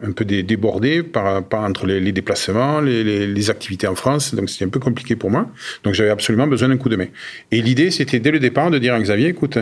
un 0.02 0.12
peu 0.12 0.25
débordé 0.25 1.02
par, 1.02 1.45
par 1.45 1.64
entre 1.64 1.87
les, 1.87 2.12
déplacements, 2.12 2.81
les, 2.81 3.50
activités 3.50 3.87
en 3.87 3.95
France, 3.95 4.35
donc 4.35 4.49
c'était 4.49 4.64
un 4.64 4.71
peu 4.71 4.81
compliqué 4.81 5.16
pour 5.16 5.31
moi. 5.31 5.50
Donc 5.85 5.95
j'avais 5.95 6.11
absolument 6.11 6.47
besoin 6.47 6.69
d'un 6.69 6.76
coup 6.76 6.88
de 6.88 6.97
main. 6.97 7.09
Et 7.50 7.61
l'idée, 7.62 7.90
c'était 7.90 8.21
dès 8.21 8.31
le 8.31 8.40
départ 8.40 8.71
de 8.71 8.78
dire 8.78 8.95
à 8.95 9.00
Xavier, 9.00 9.28
écoute, 9.28 9.59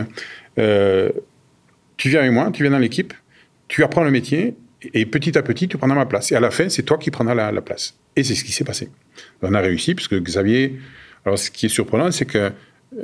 euh, 0.59 1.11
tu 1.97 2.09
viens 2.09 2.21
avec 2.21 2.33
moi, 2.33 2.51
tu 2.53 2.63
viens 2.63 2.73
dans 2.73 2.79
l'équipe, 2.79 3.13
tu 3.69 3.83
apprends 3.83 4.05
le 4.05 4.11
métier, 4.11 4.55
et 4.95 5.05
petit 5.05 5.37
à 5.37 5.43
petit, 5.43 5.69
tu 5.69 5.77
prendras 5.77 5.97
ma 5.97 6.07
place. 6.07 6.33
Et 6.33 6.37
à 6.37 6.41
la 6.41 6.51
fin, 6.51 6.69
c'est 6.69 6.85
toi 6.85 6.97
qui 6.97 7.11
prendras 7.11 7.35
la, 7.35 7.53
la 7.53 7.61
place. 7.61 7.99
Et 8.17 8.25
c'est 8.25 8.35
ce 8.35 8.45
qui 8.45 8.53
s'est 8.53 8.65
passé. 8.65 8.89
On 9.43 9.53
a 9.55 9.61
réussi, 9.61 9.95
puisque 9.95 10.15
Xavier, 10.15 10.79
alors 11.25 11.39
ce 11.39 11.51
qui 11.51 11.67
est 11.67 11.71
surprenant, 11.71 12.11
c'est 12.11 12.25
que 12.25 12.53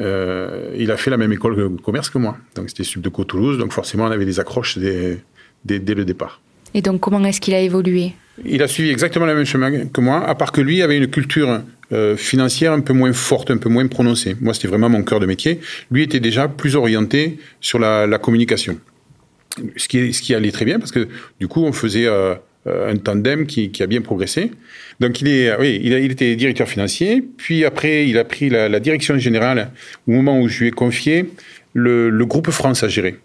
euh, 0.00 0.75
il 0.76 0.91
a 0.91 0.97
fait 0.97 1.11
la 1.11 1.17
même 1.17 1.33
école 1.33 1.57
de 1.57 1.81
commerce 1.81 2.11
que 2.11 2.19
moi. 2.19 2.38
Donc 2.55 2.69
c'était 2.71 2.85
Subdeco 2.85 3.25
Toulouse, 3.25 3.59
donc 3.59 3.73
forcément 3.73 4.05
on 4.05 4.11
avait 4.11 4.25
des 4.25 4.41
accroches 4.41 4.79
des 4.79 5.19
dès, 5.66 5.78
dès 5.78 5.94
le 5.94 6.04
départ. 6.04 6.40
Et 6.75 6.82
donc, 6.82 7.00
comment 7.00 7.25
est-ce 7.25 7.40
qu'il 7.40 7.54
a 7.54 7.61
évolué? 7.61 8.12
Il 8.44 8.62
a 8.62 8.68
suivi 8.68 8.90
exactement 8.90 9.26
le 9.26 9.35
même 9.35 9.46
chemin 9.46 9.87
que 9.87 10.00
moi, 10.00 10.26
à 10.28 10.35
part 10.35 10.52
que 10.52 10.61
lui 10.61 10.82
avait 10.82 10.99
une 10.99 11.08
culture 11.08 11.62
euh, 11.92 12.16
financière 12.16 12.73
un 12.73 12.80
peu 12.80 12.92
moins 12.92 13.12
forte, 13.12 13.50
un 13.50 13.56
peu 13.56 13.70
moins 13.70 13.87
prononcée. 13.87 14.37
Moi, 14.40 14.52
c'était 14.52 14.68
vraiment 14.68 14.90
mon 14.90 15.02
cœur 15.02 15.20
de 15.20 15.26
métier. 15.26 15.61
Lui 15.90 16.02
était 16.02 16.20
déjà 16.20 16.49
plus 16.49 16.76
orienté 16.76 17.38
sur 17.61 17.78
la, 17.78 18.06
la 18.06 18.18
communication. 18.18 18.78
ce 19.76 19.88
qui, 19.88 20.12
ce 20.12 20.20
qui 20.20 20.35
allait 20.35 20.52
très 20.52 20.66
bien 20.66 20.78
parce 20.78 20.92
que 20.92 21.08
du 21.40 21.49
coup, 21.49 21.64
on 21.64 21.73
faisait 21.73 22.06
un 22.66 22.96
tandem 22.96 23.46
qui, 23.46 23.70
qui, 23.70 23.82
a 23.82 23.87
bien 23.87 24.02
progressé. 24.02 24.50
Donc, 25.00 25.20
il, 25.23 25.28
est, 25.28 25.56
oui, 25.58 25.80
il, 25.82 25.94
a, 25.94 25.99
il 25.99 26.11
était 26.11 26.35
directeur 26.37 26.68
financier. 26.68 27.25
Puis 27.38 27.64
après, 27.64 28.06
il 28.06 28.18
a 28.18 28.25
pris 28.25 28.50
la, 28.50 28.68
la, 28.68 28.80
direction 28.80 29.16
générale 29.18 29.70
au 30.06 30.12
moment 30.12 30.38
où 30.40 30.49
je 30.49 30.61
lui 30.61 30.68
ai 30.68 30.73
confié 30.73 31.26
le, 31.73 32.11
le 32.11 32.26
groupe 32.26 32.50
France 32.50 32.82
à 32.82 32.88
gérer. 32.88 33.16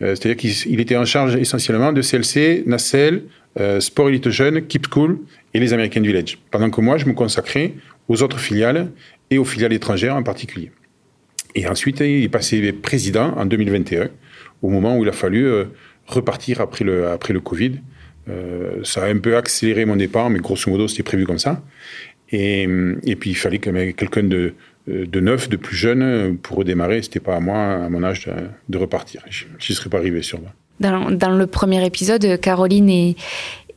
C'est-à-dire 0.00 0.36
qu'il 0.36 0.80
était 0.80 0.96
en 0.96 1.04
charge 1.04 1.36
essentiellement 1.36 1.92
de 1.92 2.00
CLC, 2.00 2.64
Nacelle, 2.66 3.24
euh, 3.58 3.80
Sport 3.80 4.08
Elite 4.10 4.30
Jeune, 4.30 4.66
Keep 4.66 4.86
School 4.92 5.18
et 5.54 5.60
les 5.60 5.72
American 5.72 6.02
Village. 6.02 6.38
Pendant 6.50 6.70
que 6.70 6.80
moi, 6.80 6.98
je 6.98 7.06
me 7.06 7.12
consacrais 7.12 7.74
aux 8.08 8.22
autres 8.22 8.38
filiales 8.38 8.92
et 9.30 9.38
aux 9.38 9.44
filiales 9.44 9.72
étrangères 9.72 10.14
en 10.14 10.22
particulier. 10.22 10.70
Et 11.56 11.66
ensuite, 11.66 12.00
il 12.00 12.24
est 12.24 12.28
passé 12.28 12.72
président 12.72 13.34
en 13.36 13.46
2021, 13.46 14.08
au 14.62 14.68
moment 14.68 14.96
où 14.96 15.02
il 15.02 15.08
a 15.08 15.12
fallu 15.12 15.46
euh, 15.46 15.64
repartir 16.06 16.60
après 16.60 16.84
le, 16.84 17.08
après 17.08 17.32
le 17.32 17.40
Covid. 17.40 17.80
Euh, 18.28 18.84
ça 18.84 19.04
a 19.04 19.08
un 19.08 19.18
peu 19.18 19.36
accéléré 19.36 19.84
mon 19.84 19.96
départ, 19.96 20.30
mais 20.30 20.38
grosso 20.38 20.70
modo, 20.70 20.86
c'était 20.86 21.02
prévu 21.02 21.26
comme 21.26 21.38
ça. 21.38 21.62
Et, 22.30 22.68
et 23.04 23.16
puis, 23.16 23.30
il 23.30 23.34
fallait 23.34 23.58
que 23.58 23.90
quelqu'un 23.90 24.22
de, 24.22 24.54
de 25.06 25.20
neuf, 25.20 25.48
de 25.48 25.56
plus 25.56 25.76
jeune, 25.76 26.36
pour 26.38 26.58
redémarrer. 26.58 27.02
C'était 27.02 27.20
pas 27.20 27.36
à 27.36 27.40
moi, 27.40 27.56
à 27.56 27.88
mon 27.88 28.02
âge, 28.02 28.26
de, 28.26 28.32
de 28.68 28.78
repartir. 28.78 29.22
Je 29.28 29.44
n'y 29.46 29.76
serais 29.76 29.90
pas 29.90 29.98
arrivé, 29.98 30.22
sûrement. 30.22 30.50
Dans, 30.80 31.10
dans, 31.10 31.30
le 31.30 31.46
premier 31.46 31.84
épisode, 31.84 32.40
Caroline 32.40 32.88
et, 32.88 33.16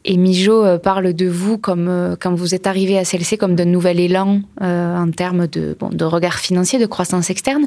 et 0.06 0.18
Mijo 0.18 0.66
euh, 0.66 0.78
parlent 0.78 1.14
de 1.14 1.28
vous 1.28 1.58
comme 1.58 1.88
euh, 1.88 2.16
quand 2.20 2.34
vous 2.34 2.56
êtes 2.56 2.68
arrivé 2.68 2.98
à 2.98 3.04
CLC 3.04 3.38
comme 3.38 3.56
d'un 3.56 3.66
nouvel 3.66 4.00
élan 4.00 4.42
euh, 4.62 4.96
en 4.96 5.10
termes 5.12 5.48
de, 5.48 5.76
bon, 5.80 5.90
de 5.90 6.06
regard 6.06 6.40
financier, 6.40 6.80
de 6.80 6.86
croissance 6.86 7.30
externe. 7.30 7.66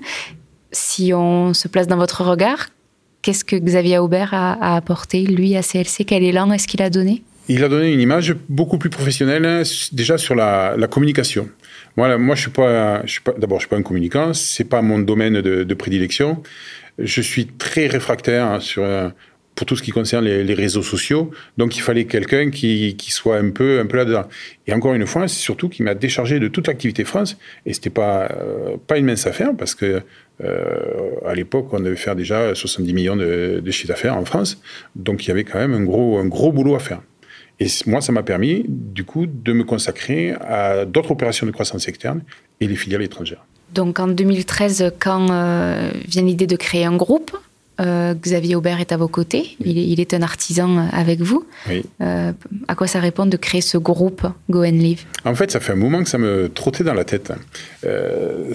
Si 0.72 1.12
on 1.14 1.54
se 1.54 1.68
place 1.68 1.86
dans 1.86 1.96
votre 1.96 2.22
regard, 2.24 2.68
qu'est-ce 3.22 3.44
que 3.44 3.56
Xavier 3.56 3.98
Aubert 3.98 4.34
a, 4.34 4.52
a 4.52 4.76
apporté, 4.76 5.22
lui, 5.22 5.56
à 5.56 5.62
CLC 5.62 6.04
Quel 6.04 6.22
élan 6.22 6.52
est-ce 6.52 6.68
qu'il 6.68 6.82
a 6.82 6.90
donné? 6.90 7.22
Il 7.48 7.62
a 7.62 7.68
donné 7.68 7.92
une 7.92 8.00
image 8.00 8.34
beaucoup 8.48 8.76
plus 8.76 8.90
professionnelle, 8.90 9.62
déjà 9.92 10.18
sur 10.18 10.34
la, 10.34 10.74
la 10.76 10.88
communication. 10.88 11.48
Moi, 11.96 12.18
moi, 12.18 12.34
je 12.34 12.42
suis 12.42 12.50
pas, 12.50 13.02
suis 13.06 13.22
pas, 13.22 13.32
d'abord, 13.32 13.58
je 13.58 13.62
suis 13.62 13.70
pas 13.70 13.76
un 13.76 13.82
communicant, 13.82 14.34
c'est 14.34 14.68
pas 14.68 14.82
mon 14.82 14.98
domaine 14.98 15.40
de, 15.40 15.74
prédilection. 15.74 16.42
Je 16.98 17.20
suis 17.20 17.46
très 17.46 17.86
réfractaire 17.86 18.60
sur 18.60 18.84
pour 19.56 19.66
tout 19.66 19.74
ce 19.74 19.82
qui 19.82 19.90
concerne 19.90 20.24
les, 20.24 20.44
les 20.44 20.54
réseaux 20.54 20.82
sociaux. 20.82 21.30
Donc, 21.56 21.76
il 21.76 21.80
fallait 21.80 22.04
quelqu'un 22.04 22.50
qui, 22.50 22.94
qui, 22.96 23.10
soit 23.10 23.38
un 23.38 23.50
peu, 23.50 23.80
un 23.80 23.86
peu 23.86 23.96
là-dedans. 23.96 24.26
Et 24.66 24.74
encore 24.74 24.94
une 24.94 25.06
fois, 25.06 25.26
c'est 25.26 25.40
surtout 25.40 25.68
qui 25.68 25.82
m'a 25.82 25.94
déchargé 25.94 26.38
de 26.38 26.46
toute 26.46 26.68
l'activité 26.68 27.04
France. 27.04 27.38
Et 27.64 27.72
c'était 27.72 27.90
pas, 27.90 28.28
euh, 28.30 28.76
pas 28.86 28.98
une 28.98 29.06
mince 29.06 29.26
affaire 29.26 29.52
parce 29.56 29.74
que, 29.74 30.02
euh, 30.44 30.76
à 31.26 31.34
l'époque, 31.34 31.72
on 31.72 31.80
devait 31.80 31.96
faire 31.96 32.14
déjà 32.14 32.54
70 32.54 32.92
millions 32.92 33.16
de, 33.16 33.60
de 33.64 33.70
chiffre 33.70 33.88
d'affaires 33.88 34.16
en 34.16 34.26
France. 34.26 34.60
Donc, 34.94 35.24
il 35.24 35.28
y 35.28 35.30
avait 35.30 35.44
quand 35.44 35.58
même 35.58 35.72
un 35.72 35.82
gros, 35.82 36.18
un 36.18 36.26
gros 36.26 36.52
boulot 36.52 36.76
à 36.76 36.78
faire. 36.78 37.00
Et 37.58 37.66
moi, 37.86 38.00
ça 38.00 38.12
m'a 38.12 38.22
permis, 38.22 38.64
du 38.68 39.04
coup, 39.04 39.26
de 39.26 39.52
me 39.52 39.64
consacrer 39.64 40.32
à 40.32 40.84
d'autres 40.84 41.12
opérations 41.12 41.46
de 41.46 41.52
croissance 41.52 41.88
externe 41.88 42.22
et 42.60 42.66
les 42.66 42.76
filiales 42.76 43.02
étrangères. 43.02 43.44
Donc, 43.72 43.98
en 43.98 44.08
2013, 44.08 44.92
quand 45.00 45.30
euh, 45.30 45.90
vient 46.06 46.22
l'idée 46.22 46.46
de 46.46 46.56
créer 46.56 46.84
un 46.84 46.96
groupe, 46.96 47.36
euh, 47.78 48.14
Xavier 48.14 48.56
Aubert 48.56 48.80
est 48.80 48.92
à 48.92 48.96
vos 48.96 49.08
côtés. 49.08 49.56
Il, 49.60 49.76
il 49.76 50.00
est 50.00 50.14
un 50.14 50.22
artisan 50.22 50.88
avec 50.92 51.20
vous. 51.20 51.44
Oui. 51.68 51.82
Euh, 52.00 52.32
à 52.68 52.74
quoi 52.74 52.86
ça 52.86 53.00
répond 53.00 53.26
de 53.26 53.36
créer 53.36 53.60
ce 53.60 53.76
groupe 53.76 54.26
Go 54.48 54.64
and 54.64 54.70
Live? 54.70 55.04
En 55.24 55.34
fait, 55.34 55.50
ça 55.50 55.60
fait 55.60 55.72
un 55.72 55.76
moment 55.76 56.02
que 56.02 56.08
ça 56.08 56.18
me 56.18 56.48
trottait 56.48 56.84
dans 56.84 56.94
la 56.94 57.04
tête. 57.04 57.32
Euh, 57.84 58.52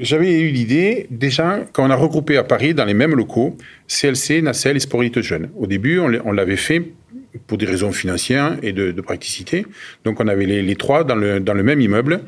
J'avais 0.00 0.40
eu 0.40 0.48
l'idée, 0.50 1.06
déjà, 1.10 1.60
quand 1.72 1.86
on 1.86 1.90
a 1.90 1.94
regroupé 1.96 2.36
à 2.36 2.42
Paris, 2.44 2.74
dans 2.74 2.84
les 2.84 2.94
mêmes 2.94 3.14
locaux, 3.14 3.56
CLC, 3.86 4.42
Nacelle 4.42 4.76
et 4.76 4.80
Sport 4.80 5.02
Elite 5.02 5.20
Jeune. 5.20 5.50
Au 5.56 5.66
début, 5.66 6.00
on 6.00 6.32
l'avait 6.32 6.56
fait 6.56 6.92
pour 7.46 7.58
des 7.58 7.66
raisons 7.66 7.92
financières 7.92 8.58
et 8.62 8.72
de, 8.72 9.00
praticité. 9.00 9.66
Donc, 10.04 10.20
on 10.20 10.28
avait 10.28 10.46
les, 10.46 10.76
trois 10.76 11.04
dans 11.04 11.14
le 11.14 11.62
même 11.62 11.80
immeuble, 11.80 12.20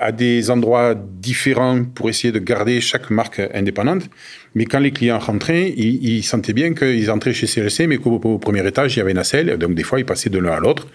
à 0.00 0.12
des 0.12 0.50
endroits 0.50 0.94
différents 0.94 1.84
pour 1.84 2.08
essayer 2.08 2.32
de 2.32 2.38
garder 2.38 2.80
chaque 2.80 3.10
marque 3.10 3.40
indépendante. 3.52 4.08
Mais 4.54 4.64
quand 4.64 4.80
les 4.80 4.90
clients 4.90 5.18
rentraient, 5.18 5.72
ils, 5.76 6.22
sentaient 6.22 6.52
bien 6.52 6.74
qu'ils 6.74 7.10
entraient 7.10 7.32
chez 7.32 7.46
CLC, 7.46 7.86
mais 7.86 7.98
qu'au 7.98 8.12
au 8.12 8.38
premier 8.38 8.66
étage, 8.66 8.96
il 8.96 8.98
y 8.98 9.02
avait 9.02 9.14
Nacelle. 9.14 9.56
Donc, 9.56 9.74
des 9.74 9.84
fois, 9.84 10.00
ils 10.00 10.04
passaient 10.04 10.30
de 10.30 10.38
l'un 10.38 10.52
à 10.52 10.58
l'autre. 10.58 10.88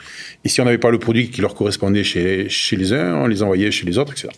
Et 0.44 0.50
si 0.50 0.60
on 0.60 0.66
n'avait 0.66 0.78
pas 0.78 0.92
le 0.92 1.00
produit 1.00 1.30
qui 1.30 1.40
leur 1.40 1.56
correspondait 1.56 2.04
chez, 2.04 2.50
chez 2.50 2.76
les 2.76 2.92
uns, 2.92 3.16
on 3.16 3.28
les 3.28 3.42
envoyait 3.42 3.72
chez 3.72 3.86
les 3.86 3.98
autres, 3.98 4.12
etc. 4.12 4.30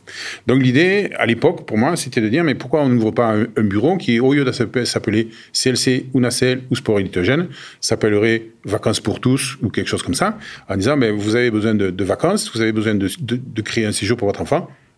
Donc, 0.45 0.61
l'idée, 0.61 1.09
à 1.17 1.25
l'époque, 1.25 1.65
pour 1.65 1.77
moi, 1.77 1.95
c'était 1.95 2.21
de 2.21 2.29
dire, 2.29 2.43
mais 2.43 2.53
pourquoi 2.53 2.81
on 2.83 2.89
n'ouvre 2.89 3.11
pas 3.11 3.33
un, 3.33 3.63
bureau 3.63 3.97
qui, 3.97 4.19
au 4.19 4.33
lieu 4.33 4.45
de 4.45 4.51
s'appeler 4.51 5.29
CLC 5.53 6.05
ou 6.13 6.19
Nacelle 6.19 6.61
ou 6.69 6.75
Sport 6.75 6.99
Elitogène, 6.99 7.47
s'appellerait 7.81 8.43
Vacances 8.65 8.99
pour 8.99 9.19
tous 9.19 9.57
ou 9.63 9.69
quelque 9.69 9.87
chose 9.87 10.03
comme 10.03 10.13
ça, 10.13 10.37
en 10.69 10.77
disant, 10.77 10.97
mais 10.97 11.09
vous 11.09 11.35
avez 11.35 11.49
besoin 11.49 11.73
de, 11.73 12.03
vacances, 12.03 12.51
vous 12.53 12.61
avez 12.61 12.73
besoin 12.73 12.93
de 12.93 13.61
créer 13.61 13.85
un 13.85 13.91
séjour 13.91 14.17
pour 14.17 14.27
votre 14.27 14.41
enfant, 14.41 14.54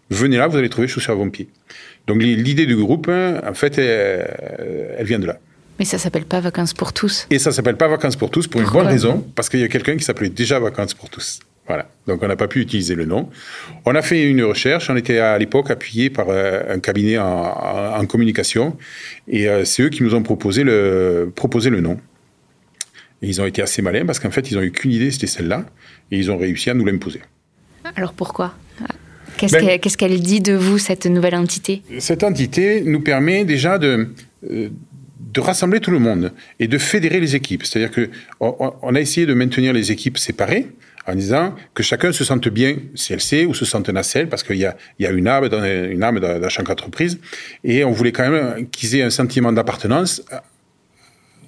venez 0.10 0.38
là, 0.38 0.48
vous 0.48 0.58
allez 0.58 0.70
trouver 0.70 0.88
chaussures 0.88 1.14
à 1.14 1.16
vos 1.16 1.30
pieds. 1.30 1.50
Donc 2.08 2.22
l'idée 2.22 2.66
du 2.66 2.76
groupe, 2.76 3.10
en 3.10 3.54
fait, 3.54 3.78
elle, 3.78 4.96
elle 4.98 5.06
vient 5.06 5.20
de 5.20 5.28
là. 5.28 5.38
Mais 5.80 5.86
ça 5.86 5.98
s'appelle 5.98 6.26
pas 6.26 6.40
Vacances 6.40 6.74
pour 6.74 6.92
tous. 6.92 7.28
Et 7.30 7.38
ça 7.40 7.52
s'appelle 7.52 7.78
pas 7.78 7.88
Vacances 7.88 8.16
pour 8.16 8.32
tous 8.32 8.48
pour 8.48 8.62
Pourquoi 8.62 8.82
une 8.82 8.88
bonne 8.88 8.94
raison, 8.94 9.28
parce 9.36 9.48
qu'il 9.50 9.60
y 9.60 9.64
a 9.64 9.68
quelqu'un 9.68 9.96
qui 9.96 10.04
s'appelait 10.04 10.30
déjà 10.30 10.60
Vacances 10.60 10.94
pour 10.96 11.10
tous. 11.10 11.40
Voilà. 11.68 11.90
Donc 12.08 12.24
on 12.24 12.28
n'a 12.28 12.38
pas 12.38 12.48
pu 12.48 12.62
utiliser 12.62 12.96
le 12.96 13.06
nom. 13.06 13.30
On 13.86 13.94
a 13.94 14.02
fait 14.02 14.24
une 14.24 14.42
recherche. 14.44 14.90
On 14.90 14.96
était 14.96 15.20
à 15.20 15.38
l'époque 15.38 15.70
appuyé 15.70 16.10
par 16.10 16.28
un 16.30 16.80
cabinet 16.80 17.18
en, 17.18 17.26
en, 17.28 18.00
en 18.00 18.06
communication, 18.06 18.78
et 19.28 19.48
c'est 19.66 19.84
eux 19.84 19.90
qui 19.90 20.02
nous 20.02 20.16
ont 20.16 20.24
proposé 20.24 20.64
le 20.64 21.32
proposé 21.36 21.70
le 21.70 21.82
nom. 21.82 22.00
Et 23.22 23.28
ils 23.28 23.42
ont 23.42 23.46
été 23.46 23.62
assez 23.62 23.82
malins 23.82 24.06
parce 24.06 24.20
qu'en 24.20 24.32
fait 24.32 24.50
ils 24.50 24.58
ont 24.58 24.62
eu 24.62 24.72
qu'une 24.72 24.92
idée, 24.92 25.12
c'était 25.12 25.28
celle-là, 25.28 25.66
et 26.12 26.18
ils 26.18 26.32
ont 26.32 26.38
réussi 26.38 26.70
à 26.70 26.74
nous 26.74 26.86
l'imposer. 26.86 27.22
Alors 27.96 28.14
pourquoi? 28.14 28.54
Qu'est-ce 29.38 29.54
ben, 29.54 29.80
qu'elle 29.80 30.16
qu 30.16 30.20
dit 30.20 30.42
de 30.42 30.54
vous, 30.54 30.78
cette 30.78 31.06
nouvelle 31.06 31.36
entité? 31.36 31.82
Cette 32.00 32.24
entité 32.24 32.82
nous 32.82 33.02
permet 33.02 33.46
déjà 33.46 33.78
de, 33.78 34.10
de 34.42 35.42
rassembler 35.42 35.80
tout 35.80 35.92
le 35.92 36.00
monde 36.00 36.34
et 36.60 36.68
de 36.68 36.78
fédérer 36.78 37.20
les 37.20 37.36
équipes. 37.36 37.64
C'est-à-dire 37.64 37.92
qu'on 37.92 38.74
on 38.82 38.96
a 38.96 39.00
essayé 39.00 39.26
de 39.26 39.34
maintenir 39.34 39.74
les 39.74 39.92
équipes 39.92 40.18
séparées 40.18 40.68
en 41.06 41.16
disant 41.16 41.56
que 41.74 41.84
chacun 41.84 42.12
se 42.12 42.24
sente 42.24 42.48
bien 42.50 42.76
CLC 42.96 43.46
ou 43.46 43.54
se 43.54 43.66
sente 43.66 43.90
nacelle 43.90 44.28
parce 44.28 44.44
qu'il 44.44 44.58
y 44.58 44.66
a, 44.66 44.76
il 45.00 45.04
y 45.04 45.08
a 45.08 45.12
une 45.12 45.28
âme 45.28 45.48
dans, 45.48 45.64
une 45.64 46.04
âme 46.04 46.20
dans 46.20 46.50
chaque 46.50 46.70
entreprise 46.70 47.20
et 47.64 47.84
on 47.84 47.92
voulait 47.92 48.12
quand 48.12 48.30
même 48.30 48.68
qu'ils 48.70 48.96
aient 48.96 49.04
un 49.04 49.10
sentiment 49.10 49.54
d'appartenance 49.54 50.22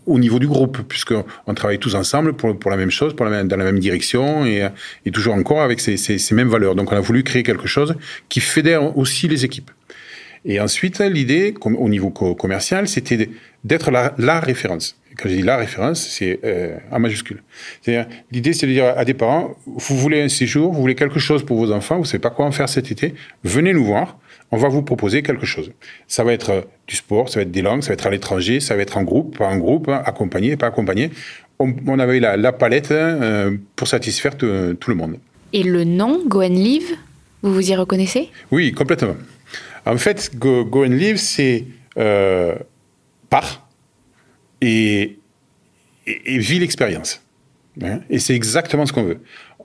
au 0.10 0.20
niveau 0.20 0.40
du 0.40 0.48
groupe, 0.48 0.80
puisqu'on 0.88 1.54
travaille 1.56 1.80
tous 1.80 1.96
ensemble 1.96 2.34
pour, 2.34 2.58
pour 2.58 2.72
la 2.72 2.78
même 2.78 2.90
chose, 2.90 3.16
pour 3.16 3.26
la 3.26 3.32
même, 3.32 3.48
dans 3.48 3.58
la 3.58 3.64
même 3.64 3.80
direction 3.80 4.46
et, 4.46 4.68
et 5.06 5.12
toujours 5.12 5.36
encore 5.36 5.62
avec 5.62 5.80
ces, 5.80 5.98
ces, 5.98 6.36
mêmes 6.36 6.50
valeurs. 6.50 6.76
Donc 6.76 6.92
on 6.92 6.96
a 6.96 7.00
voulu 7.00 7.24
créer 7.24 7.44
quelque 7.44 7.68
chose 7.68 7.96
qui 8.28 8.40
fédère 8.40 8.98
aussi 8.98 9.28
les 9.28 9.46
équipes. 9.46 9.72
Et 10.46 10.60
ensuite, 10.60 11.00
l'idée, 11.00 11.54
au 11.64 11.90
niveau 11.90 12.10
commercial, 12.10 12.88
c'était 12.88 13.30
d'être 13.64 13.92
la, 13.92 14.40
référence. 14.40 14.98
Quand 15.18 15.28
je 15.28 15.36
dis 15.36 15.42
la 15.42 15.58
référence, 15.58 16.08
c'est 16.08 16.40
euh, 16.46 16.78
en 16.92 17.00
majuscule. 17.00 17.44
C'est-à-dire, 17.82 18.08
l'idée, 18.32 18.54
c'est 18.54 18.68
de 18.68 18.72
dire 18.72 18.86
à 18.96 19.04
des 19.04 19.14
parents, 19.14 19.56
vous 19.66 19.98
voulez 19.98 20.22
un 20.22 20.30
séjour, 20.30 20.72
vous 20.72 20.80
voulez 20.80 20.96
quelque 20.96 21.20
chose 21.20 21.44
pour 21.46 21.58
vos 21.58 21.72
enfants, 21.74 21.98
vous 21.98 22.06
savez 22.06 22.20
pas 22.20 22.30
quoi 22.30 22.46
en 22.46 22.52
faire 22.52 22.70
cet 22.70 22.90
été, 22.90 23.14
venez 23.44 23.74
nous 23.74 23.84
voir 23.84 24.18
on 24.52 24.58
va 24.58 24.68
vous 24.68 24.82
proposer 24.82 25.22
quelque 25.22 25.46
chose. 25.46 25.72
Ça 26.08 26.24
va 26.24 26.34
être 26.34 26.68
du 26.88 26.96
sport, 26.96 27.30
ça 27.30 27.40
va 27.40 27.44
être 27.44 27.52
des 27.52 27.62
langues, 27.62 27.82
ça 27.82 27.90
va 27.90 27.94
être 27.94 28.08
à 28.08 28.10
l'étranger, 28.10 28.60
ça 28.60 28.76
va 28.76 28.82
être 28.82 28.98
en 28.98 29.04
groupe, 29.04 29.38
pas 29.38 29.48
en 29.48 29.58
groupe, 29.58 29.90
hein, 29.90 30.02
accompagné, 30.06 30.58
pas 30.58 30.68
accompagné. 30.68 31.12
On, 31.60 31.74
on 31.88 32.00
avait 32.00 32.20
la, 32.20 32.38
la 32.38 32.52
palette 32.52 32.92
euh, 32.92 33.58
pour 33.76 33.88
satisfaire 33.88 34.38
tout 34.38 34.46
le 34.48 34.96
monde. 34.96 35.18
Et 35.54 35.64
le 35.64 35.84
nom, 35.84 36.24
Go 36.26 36.42
and 36.42 36.50
Live, 36.50 36.96
vous 37.42 37.54
vous 37.54 37.72
y 37.72 37.76
reconnaissez? 37.76 38.30
Oui, 38.52 38.72
complètement. 38.72 39.16
En 39.86 39.98
fait, 39.98 40.32
Go, 40.36 40.66
Go 40.66 40.86
and 40.86 40.90
Live, 40.90 41.18
c'est 41.18 41.66
euh, 41.98 42.56
part 43.30 43.68
et, 44.62 45.18
et, 46.08 46.36
et 46.36 46.38
vit 46.38 46.60
l'expérience. 46.60 47.22
Hein 47.82 48.00
et 48.10 48.20
c'est 48.20 48.36
exactement 48.36 48.86
ce 48.86 48.94
qu'on 48.94 49.04
veut. 49.04 49.20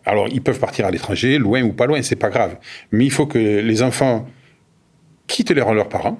Alors, 0.05 0.29
ils 0.29 0.43
peuvent 0.43 0.61
partir 0.61 0.87
à 0.87 0.91
l'étranger, 0.91 1.39
loin 1.39 1.63
ou 1.63 1.73
pas 1.73 1.87
loin, 1.87 2.03
c'est 2.03 2.17
pas 2.17 2.29
grave. 2.29 2.59
Mais 2.93 3.05
il 3.05 3.11
faut 3.11 3.27
que 3.27 3.39
les 3.39 3.83
enfants 3.83 4.29
quittent 5.27 5.51
les 5.51 5.63
leurs 5.63 5.89
parents, 5.89 6.19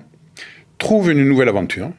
trouvent 0.79 1.11
une 1.11 1.25
nouvelle 1.25 1.49
aventure, 1.49 1.91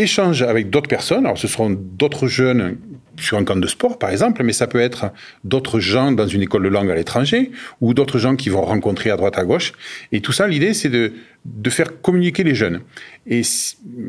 échangent 0.00 0.42
avec 0.42 0.70
d'autres 0.70 0.88
personnes. 0.88 1.26
Alors, 1.26 1.38
ce 1.38 1.48
seront 1.48 1.70
d'autres 1.70 2.26
jeunes 2.26 2.76
sur 3.18 3.36
un 3.36 3.44
camp 3.44 3.56
de 3.56 3.66
sport, 3.66 3.98
par 3.98 4.10
exemple, 4.10 4.42
mais 4.42 4.52
ça 4.52 4.66
peut 4.66 4.80
être 4.80 5.12
d'autres 5.44 5.78
gens 5.78 6.12
dans 6.12 6.26
une 6.26 6.42
école 6.42 6.62
de 6.62 6.68
langue 6.68 6.90
à 6.90 6.94
l'étranger 6.94 7.50
ou 7.80 7.92
d'autres 7.92 8.18
gens 8.18 8.36
qui 8.36 8.48
vont 8.48 8.62
rencontrer 8.62 9.10
à 9.10 9.16
droite 9.16 9.38
à 9.38 9.44
gauche. 9.44 9.72
Et 10.12 10.20
tout 10.20 10.32
ça, 10.32 10.46
l'idée, 10.48 10.72
c'est 10.72 10.88
de, 10.88 11.12
de 11.44 11.70
faire 11.70 12.00
communiquer 12.00 12.44
les 12.44 12.54
jeunes. 12.54 12.80
Et 13.26 13.42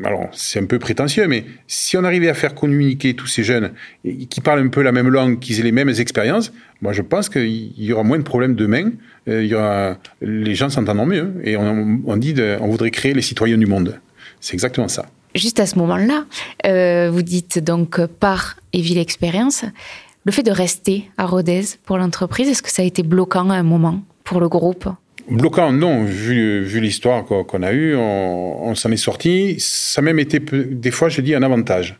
alors, 0.04 0.28
c'est 0.32 0.60
un 0.60 0.64
peu 0.64 0.78
prétentieux, 0.78 1.26
mais 1.26 1.44
si 1.66 1.96
on 1.96 2.04
arrivait 2.04 2.28
à 2.28 2.34
faire 2.34 2.54
communiquer 2.54 3.14
tous 3.14 3.26
ces 3.26 3.44
jeunes 3.44 3.72
qui 4.30 4.40
parlent 4.40 4.60
un 4.60 4.68
peu 4.68 4.82
la 4.82 4.92
même 4.92 5.08
langue, 5.08 5.38
qui 5.40 5.58
aient 5.58 5.62
les 5.62 5.72
mêmes 5.72 5.90
expériences, 5.90 6.52
moi, 6.80 6.92
je 6.92 7.02
pense 7.02 7.28
qu'il 7.28 7.80
y 7.80 7.92
aura 7.92 8.02
moins 8.02 8.18
de 8.18 8.24
problèmes 8.24 8.54
demain. 8.54 8.92
Il 9.26 9.44
y 9.44 9.54
aura, 9.54 9.98
les 10.20 10.54
gens 10.54 10.68
s'entendront 10.68 11.06
mieux. 11.06 11.34
Et 11.44 11.56
on, 11.56 12.16
dit, 12.16 12.34
on 12.60 12.68
voudrait 12.68 12.90
créer 12.90 13.14
les 13.14 13.22
citoyens 13.22 13.58
du 13.58 13.66
monde. 13.66 14.00
C'est 14.40 14.54
exactement 14.54 14.88
ça. 14.88 15.06
Juste 15.34 15.60
à 15.60 15.66
ce 15.66 15.78
moment-là, 15.78 16.24
euh, 16.66 17.10
vous 17.10 17.22
dites 17.22 17.58
donc 17.58 18.04
par 18.06 18.56
et 18.72 18.80
ville 18.80 18.98
expérience, 18.98 19.64
le 20.24 20.32
fait 20.32 20.42
de 20.42 20.50
rester 20.50 21.10
à 21.18 21.26
Rodez 21.26 21.62
pour 21.84 21.98
l'entreprise, 21.98 22.48
est-ce 22.48 22.62
que 22.62 22.70
ça 22.70 22.82
a 22.82 22.84
été 22.84 23.02
bloquant 23.02 23.50
à 23.50 23.54
un 23.54 23.62
moment 23.62 24.02
pour 24.24 24.40
le 24.40 24.48
groupe? 24.48 24.88
Bloquant, 25.30 25.72
non. 25.72 26.04
Vu, 26.04 26.80
l'histoire 26.80 27.24
qu'on 27.24 27.62
a 27.62 27.72
eue, 27.72 27.96
on, 27.96 28.74
s'en 28.74 28.90
est 28.90 28.96
sorti. 28.96 29.56
Ça 29.58 30.00
a 30.00 30.04
même 30.04 30.18
été, 30.18 30.40
des 30.40 30.90
fois, 30.90 31.08
je 31.08 31.20
dis, 31.20 31.34
un 31.34 31.42
avantage. 31.42 31.98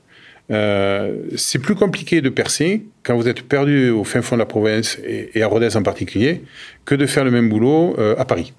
Euh, 0.51 1.17
c'est 1.37 1.61
plus 1.61 1.75
compliqué 1.75 2.21
de 2.21 2.29
percer 2.29 2.85
quand 3.05 3.17
vous 3.17 3.29
êtes 3.29 3.43
perdu 3.43 3.91
au 3.91 4.05
fin 4.05 4.23
fond 4.23 4.37
de 4.37 4.41
la 4.41 4.47
province 4.47 4.99
et, 5.05 5.43
à 5.43 5.47
Rodez 5.47 5.77
en 5.77 5.83
particulier 5.83 6.43
que 6.85 6.95
de 6.95 7.07
faire 7.07 7.25
le 7.25 7.31
même 7.31 7.49
boulot 7.49 7.95
euh, 7.99 8.17
à 8.19 8.25
Paris. 8.25 8.53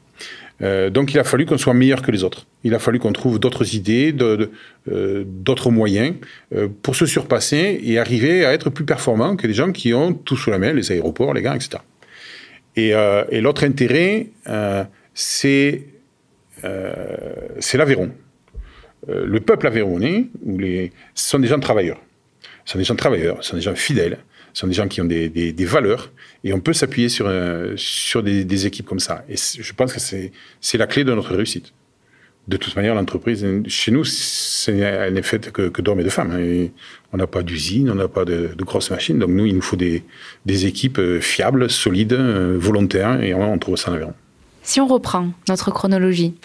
Euh, 0.61 0.89
donc 0.89 1.13
il 1.13 1.19
a 1.19 1.23
fallu 1.23 1.45
qu'on 1.45 1.57
soit 1.57 1.73
meilleur 1.73 2.01
que 2.01 2.11
les 2.11 2.23
autres. 2.23 2.45
Il 2.63 2.73
a 2.75 2.79
fallu 2.79 2.99
qu'on 2.99 3.11
trouve 3.11 3.39
d'autres 3.39 3.75
idées, 3.75 4.13
d'autres 4.13 5.71
moyens 5.71 6.15
pour 6.81 6.95
se 6.95 7.05
surpasser 7.05 7.81
et 7.83 7.99
arriver 7.99 8.45
à 8.45 8.53
être 8.53 8.69
plus 8.69 8.85
performant 8.85 9.35
que 9.35 9.47
les 9.47 9.53
gens 9.53 9.71
qui 9.71 9.93
ont 9.93 10.13
tout 10.13 10.37
sous 10.37 10.51
la 10.51 10.59
main, 10.59 10.71
les 10.73 10.91
aéroports, 10.91 11.33
les 11.33 11.41
gars, 11.41 11.55
etc. 11.55 11.79
Et, 12.75 12.93
l'autre 13.41 13.63
intérêt, 13.65 14.27
c'est 15.13 15.81
l'Aveyron. 17.73 18.11
Euh, 19.09 19.25
le 19.25 19.39
peuple 19.39 19.67
aveyronais, 19.67 20.27
où 20.43 20.57
les, 20.57 20.91
ce 21.13 21.29
sont 21.29 21.39
des 21.39 21.47
gens 21.47 21.59
travailleurs. 21.59 21.99
Ce 22.65 22.73
sont 22.73 22.77
des 22.79 22.85
gens 22.85 22.95
travailleurs, 22.95 23.43
ce 23.43 23.49
sont 23.49 23.57
des 23.57 23.61
gens 23.61 23.75
fidèles, 23.75 24.19
ce 24.53 24.61
sont 24.61 24.67
des 24.67 24.73
gens 24.73 24.87
qui 24.87 25.01
ont 25.01 25.05
des, 25.05 25.65
valeurs, 25.65 26.11
et 26.43 26.53
on 26.53 26.59
peut 26.59 26.73
s'appuyer 26.73 27.09
sur, 27.09 27.25
euh, 27.27 27.73
sur 27.75 28.23
des, 28.23 28.65
équipes 28.65 28.85
comme 28.85 28.99
ça. 28.99 29.25
Et 29.29 29.35
je 29.35 29.73
pense 29.73 29.93
que 29.93 29.99
c'est 29.99 30.77
la 30.77 30.87
clé 30.87 31.03
de 31.03 31.13
notre 31.13 31.35
réussite. 31.35 31.73
De 32.47 32.57
toute 32.57 32.75
manière, 32.75 32.93
l'entreprise, 32.93 33.45
chez 33.67 33.91
nous, 33.91 34.03
elle 34.67 35.13
n'est 35.13 35.23
faite 35.23 35.51
que, 35.51 35.81
d'hommes 35.81 36.01
et 36.01 36.03
de 36.03 36.09
femmes. 36.09 36.31
Hein. 36.31 36.67
on 37.13 37.17
n'a 37.17 37.25
pas 37.25 37.41
d'usine, 37.41 37.89
on 37.89 37.95
n'a 37.95 38.09
pas 38.09 38.25
de, 38.25 38.51
de, 38.55 38.63
grosses 38.63 38.91
machines. 38.91 39.17
Donc 39.17 39.29
nous, 39.29 39.45
il 39.45 39.55
nous 39.55 39.61
faut 39.61 39.77
des, 39.77 40.03
équipes 40.45 40.99
euh, 40.99 41.21
fiables, 41.21 41.69
solides, 41.69 42.13
volontaires, 42.13 43.23
et 43.23 43.33
on, 43.33 43.57
trouve 43.57 43.77
ça 43.77 43.91
en 43.91 43.93
Aveyron. 43.93 44.13
Si 44.61 44.79
on 44.79 44.87
reprend 44.87 45.29
notre 45.47 45.71
chronologie, 45.71 46.35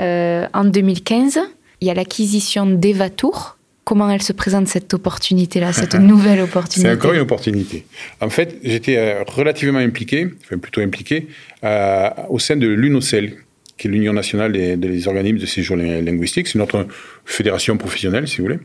euh, 0.00 0.46
en 0.52 0.64
2015, 0.64 1.40
il 1.80 1.88
y 1.88 1.90
a 1.90 1.94
l'acquisition 1.94 2.66
d'Evatour. 2.66 3.56
Comment 3.86 4.10
elle 4.10 4.20
se 4.20 4.32
présente 4.32 4.66
cette 4.66 4.92
opportunité-là, 4.94 5.72
cette 5.72 5.94
nouvelle 6.12 6.40
opportunité 6.40 6.88
C'est 6.90 6.96
encore 6.96 7.12
une 7.12 7.20
opportunité. 7.20 7.86
En 8.20 8.30
fait, 8.30 8.58
j'étais 8.64 8.96
euh, 8.96 9.22
relativement 9.28 9.78
impliqué, 9.78 10.28
enfin 10.42 10.58
plutôt 10.58 10.80
impliqué, 10.80 11.28
euh, 11.62 12.10
au 12.28 12.40
sein 12.40 12.56
de 12.56 12.66
l'UNOCEL, 12.66 13.34
qui 13.78 13.86
est 13.86 13.90
l'Union 13.92 14.12
nationale 14.12 14.50
des, 14.50 15.06
organismes 15.06 15.38
de 15.38 15.46
séjour 15.46 15.76
linguistique. 15.76 16.48
C'est 16.48 16.58
notre 16.58 16.88
fédération 17.24 17.76
professionnelle, 17.76 18.26
si 18.26 18.38
vous 18.38 18.46
voulez. 18.46 18.58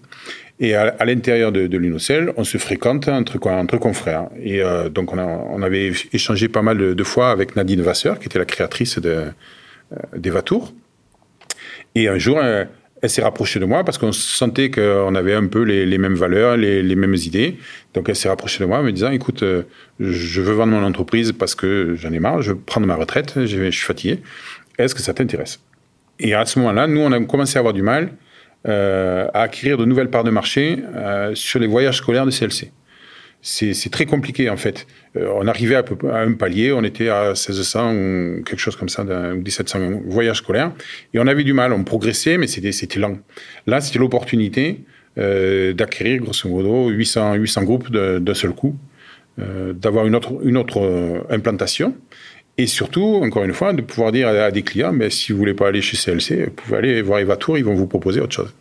Et 0.59 0.73
à, 0.73 1.05
l'intérieur 1.05 1.51
de, 1.51 1.77
l'UNOCEL, 1.77 2.33
on 2.35 2.43
se 2.43 2.57
fréquente 2.57 3.07
entre, 3.07 3.37
entre 3.47 3.77
confrères. 3.77 4.27
Et 4.41 4.63
euh, 4.63 4.89
donc, 4.89 5.13
on, 5.13 5.61
avait 5.61 5.91
échangé 6.13 6.47
pas 6.47 6.63
mal 6.63 6.95
de, 6.95 7.03
fois 7.03 7.29
avec 7.29 7.55
Nadine 7.55 7.83
Vasseur, 7.83 8.17
qui 8.17 8.25
était 8.25 8.39
la 8.39 8.45
créatrice 8.45 8.97
d'Evatour. 10.15 10.73
Et 11.93 12.07
un 12.07 12.17
jour, 12.17 12.39
elle 13.01 13.09
s'est 13.09 13.21
rapprochée 13.21 13.59
de 13.59 13.65
moi 13.65 13.83
parce 13.83 13.97
qu'on 13.97 14.11
sentait 14.11 14.69
qu'on 14.69 15.15
avait 15.15 15.33
un 15.33 15.47
peu 15.47 15.63
les, 15.63 15.97
mêmes 15.97 16.15
valeurs, 16.15 16.55
les, 16.57 16.95
mêmes 16.95 17.15
idées. 17.15 17.57
Donc 17.93 18.09
elle 18.09 18.15
s'est 18.15 18.29
rapprochée 18.29 18.63
de 18.63 18.65
moi 18.65 18.79
en 18.79 18.83
me 18.83 18.91
disant, 18.91 19.11
écoute, 19.11 19.43
euh, 19.43 19.63
je 19.99 20.41
veux 20.41 20.53
vendre 20.53 20.73
mon 20.73 20.85
entreprise 20.85 21.31
parce 21.31 21.55
que 21.55 21.95
j'en 21.95 22.11
ai 22.11 22.19
marre, 22.19 22.41
je 22.41 22.51
veux 22.51 22.59
prendre 22.59 22.85
ma 22.87 22.95
retraite, 22.95 23.33
je 23.45 23.69
suis 23.71 23.85
fatigué. 23.85 24.19
Est-ce 24.77 24.93
que 24.93 25.01
ça 25.01 25.13
t'intéresse? 25.13 25.59
Et 26.19 26.33
à 26.33 26.45
ce 26.45 26.59
moment-là, 26.59 26.87
nous, 26.87 27.01
on 27.01 27.11
a 27.11 27.19
commencé 27.21 27.57
à 27.57 27.59
avoir 27.59 27.73
du 27.73 27.81
mal 27.81 28.11
euh, 28.67 29.27
à 29.33 29.41
acquérir 29.41 29.77
de 29.77 29.85
nouvelles 29.85 30.09
parts 30.09 30.23
de 30.23 30.29
marché 30.29 30.83
euh, 30.95 31.33
sur 31.33 31.59
les 31.59 31.67
voyages 31.67 31.97
scolaires 31.97 32.27
de 32.27 32.31
CLC 32.31 32.71
c'est 33.41 33.89
très 33.89 34.05
compliqué 34.05 34.49
en 34.49 34.57
fait. 34.57 34.87
Euh, 35.17 35.31
on 35.35 35.47
arrivait 35.47 35.75
à, 35.75 35.83
un 36.13 36.33
palier, 36.33 36.71
on 36.71 36.83
était 36.83 37.09
à 37.09 37.29
1600 37.29 37.93
ou 37.93 38.43
quelque 38.43 38.59
chose 38.59 38.75
comme 38.75 38.89
ça, 38.89 39.03
ou 39.03 39.35
1700 39.35 40.01
voyages 40.05 40.37
scolaires, 40.37 40.71
et 41.13 41.19
on 41.19 41.27
avait 41.27 41.43
du 41.43 41.53
mal, 41.53 41.73
on 41.73 41.83
progressait, 41.83 42.37
mais 42.37 42.47
c'était 42.47 42.99
lent. 42.99 43.17
Là, 43.65 43.81
c'était 43.81 43.99
l'opportunité 43.99 44.81
euh, 45.17 45.73
d'acquérir 45.73 46.21
grosso 46.21 46.47
modo 46.47 46.89
800, 46.89 47.35
800 47.35 47.63
groupes 47.63 47.91
d'un 47.91 48.33
seul 48.33 48.51
coup, 48.51 48.75
euh, 49.39 49.73
d'avoir 49.73 50.05
une 50.05 50.15
autre, 50.15 51.25
implantation. 51.29 51.95
Et 52.57 52.67
surtout, 52.67 53.21
encore 53.23 53.43
une 53.43 53.53
fois, 53.53 53.73
de 53.73 53.81
pouvoir 53.81 54.11
dire 54.11 54.27
à, 54.27 54.51
des 54.51 54.61
clients, 54.61 54.91
mais 54.91 55.09
si 55.09 55.31
vous 55.31 55.39
voulez 55.39 55.53
pas 55.53 55.69
aller 55.69 55.81
chez 55.81 55.97
CLC, 55.97 56.45
vous 56.45 56.51
pouvez 56.51 56.77
aller 56.77 57.01
voir 57.01 57.19
Evatour, 57.19 57.57
ils 57.57 57.65
vont 57.65 57.73
vous 57.73 57.87
proposer 57.87 58.19
autre 58.19 58.33
chose. 58.33 58.53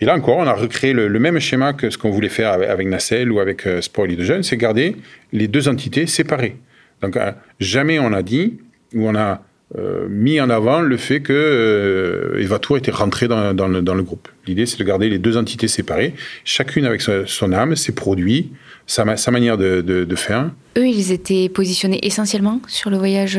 Et 0.00 0.06
là 0.06 0.14
encore, 0.14 0.38
on 0.38 0.46
a 0.46 0.54
recréé 0.54 0.92
le, 0.92 1.08
même 1.18 1.38
schéma 1.38 1.72
que 1.72 1.90
ce 1.90 1.98
qu'on 1.98 2.10
voulait 2.10 2.28
faire 2.28 2.52
avec, 2.52 2.86
Nacelle 2.88 3.30
ou 3.30 3.40
avec 3.40 3.66
euh, 3.66 3.80
Spoil 3.80 4.16
de 4.16 4.24
Jeunes, 4.24 4.42
c'est 4.42 4.56
garder 4.56 4.96
les 5.32 5.46
deux 5.46 5.68
entités 5.68 6.06
séparées. 6.06 6.56
Donc 7.02 7.16
euh, 7.16 7.32
jamais 7.58 7.98
on 7.98 8.12
a 8.12 8.22
dit 8.22 8.58
ou 8.94 9.08
on 9.08 9.14
a 9.14 9.42
euh, 9.78 10.08
mis 10.08 10.40
en 10.40 10.50
avant 10.50 10.80
le 10.80 10.96
fait 10.96 11.20
que 11.20 11.32
euh, 11.32 12.42
Evatour 12.42 12.76
était 12.76 12.90
rentré 12.90 13.28
dans, 13.28 13.54
dans, 13.54 13.68
le, 13.68 13.82
dans 13.82 13.94
le, 13.94 14.02
groupe. 14.02 14.28
L'idée, 14.46 14.66
c'est 14.66 14.78
de 14.78 14.84
garder 14.84 15.08
les 15.08 15.18
deux 15.18 15.36
entités 15.36 15.68
séparées, 15.68 16.14
chacune 16.44 16.86
avec 16.86 17.00
son, 17.00 17.52
âme, 17.52 17.76
ses 17.76 17.92
produits, 17.92 18.50
sa, 18.88 19.16
sa 19.16 19.30
manière 19.30 19.56
de, 19.56 19.80
de, 19.80 20.04
de, 20.04 20.16
faire. 20.16 20.50
Eux, 20.76 20.88
ils 20.88 21.12
étaient 21.12 21.48
positionnés 21.48 22.00
essentiellement 22.02 22.60
sur 22.66 22.90
le 22.90 22.96
voyage 22.96 23.38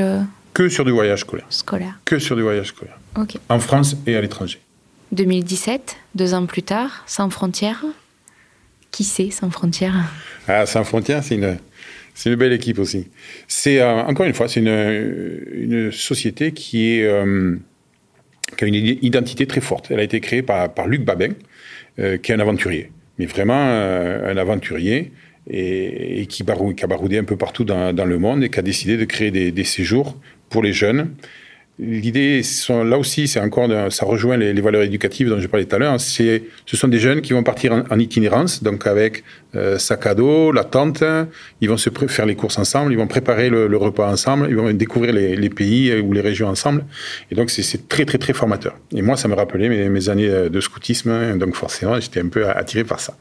Que 0.53 0.69
sur 0.69 0.85
du 0.85 0.91
voyage 0.91 1.19
scolaire. 1.19 1.47
Scolaire. 1.49 1.99
Que 2.05 2.17
sur 2.17 2.37
du 2.37 2.43
voyage 2.43 2.67
scolaire. 2.67 2.97
Ok. 3.17 3.35
En 3.49 3.59
France 3.59 3.97
et 4.07 4.15
à 4.15 4.21
l'étranger. 4.21 4.59
2017, 5.11 5.97
deux 6.15 6.33
ans 6.33 6.45
plus 6.45 6.63
tard, 6.63 7.03
Sans 7.05 7.29
Frontières. 7.29 7.83
Qui 8.91 9.03
c'est 9.03 9.29
Sans 9.29 9.49
Frontières? 9.49 10.09
Ah, 10.47 10.65
Sans 10.65 10.83
Frontières, 10.83 11.23
c'est 11.23 11.35
une, 11.35 12.35
belle 12.35 12.53
équipe 12.53 12.79
aussi. 12.79 13.09
C'est 13.47 13.81
euh, 13.81 14.03
encore 14.03 14.25
une 14.25 14.33
fois, 14.33 14.47
c'est 14.47 14.61
une, 14.61 15.91
société 15.91 16.47
euh, 16.47 16.51
qui 18.57 18.63
a 18.63 18.67
une 18.67 18.75
identité 18.75 19.45
très 19.47 19.61
forte. 19.61 19.91
Elle 19.91 19.99
a 19.99 20.03
été 20.03 20.21
créée 20.21 20.43
par, 20.43 20.87
Luc 20.87 21.03
Babin, 21.03 21.33
euh, 21.99 22.17
qui 22.17 22.31
est 22.31 22.35
un 22.35 22.39
aventurier, 22.39 22.91
mais 23.17 23.25
vraiment 23.25 23.61
un 23.61 24.37
aventurier 24.37 25.11
et, 25.49 26.25
qui, 26.27 26.43
a 26.43 26.87
baroudé 26.87 27.17
un 27.17 27.25
peu 27.25 27.35
partout 27.35 27.65
dans, 27.65 28.05
le 28.05 28.17
monde 28.17 28.43
et 28.45 28.49
qui 28.49 28.59
a 28.59 28.63
décidé 28.63 28.95
de 28.95 29.05
créer 29.05 29.31
des 29.31 29.63
séjours 29.65 30.15
pour 30.49 30.63
les 30.63 30.71
jeunes 30.71 31.13
L'idée, 31.83 32.41
là 32.69 32.97
aussi, 32.99 33.27
c'est 33.27 33.39
encore, 33.39 33.67
ça 33.91 34.05
rejoint 34.05 34.37
les, 34.37 34.61
valeurs 34.61 34.83
éducatives 34.83 35.27
dont 35.27 35.39
je 35.39 35.47
parlais 35.47 35.65
tout 35.65 35.75
à 35.75 35.79
l'heure. 35.79 35.99
C'est, 35.99 36.43
ce 36.67 36.77
sont 36.77 36.87
des 36.87 36.99
jeunes 36.99 37.21
qui 37.21 37.33
vont 37.33 37.41
partir 37.41 37.83
en, 37.89 37.99
itinérance, 37.99 38.61
donc 38.61 38.85
avec 38.85 39.23
euh, 39.55 39.79
sac 39.79 40.05
à 40.05 40.13
dos, 40.13 40.51
la 40.51 40.63
tente. 40.63 41.03
Ils 41.59 41.69
vont 41.69 41.77
se 41.77 41.89
faire 42.07 42.27
les 42.27 42.35
courses 42.35 42.59
ensemble, 42.59 42.93
ils 42.93 42.97
vont 42.97 43.07
préparer 43.07 43.49
le, 43.49 43.75
repas 43.77 44.11
ensemble, 44.11 44.45
ils 44.47 44.55
vont 44.55 44.71
découvrir 44.71 45.11
les, 45.11 45.49
pays 45.49 45.91
ou 45.99 46.13
les 46.13 46.21
régions 46.21 46.49
ensemble. 46.49 46.85
Et 47.31 47.35
donc, 47.35 47.49
c'est, 47.49 47.89
très, 47.89 48.05
très, 48.05 48.19
très 48.19 48.33
formateur. 48.33 48.77
Et 48.95 49.01
moi, 49.01 49.17
ça 49.17 49.27
me 49.27 49.33
rappelait 49.33 49.89
mes, 49.89 50.09
années 50.09 50.29
de 50.29 50.61
scoutisme, 50.61 51.35
donc 51.39 51.55
forcément, 51.55 51.99
j'étais 51.99 52.19
un 52.19 52.27
peu 52.27 52.47
attiré 52.47 52.83
par 52.83 52.99
ça. 52.99 53.15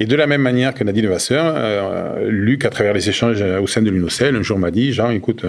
Et 0.00 0.06
de 0.06 0.16
la 0.16 0.26
même 0.26 0.40
manière 0.40 0.72
que 0.72 0.82
Nadine 0.84 1.06
Vasseur, 1.06 1.52
euh, 1.54 2.28
Luc, 2.30 2.64
à 2.64 2.70
travers 2.70 2.94
les 2.94 3.08
échanges 3.10 3.42
au 3.42 3.66
sein 3.66 3.82
de 3.82 3.90
l'UNOCEL, 3.90 4.34
un 4.34 4.42
jour 4.42 4.58
m'a 4.58 4.70
dit, 4.70 4.92
Jean, 4.92 5.10
écoute, 5.10 5.44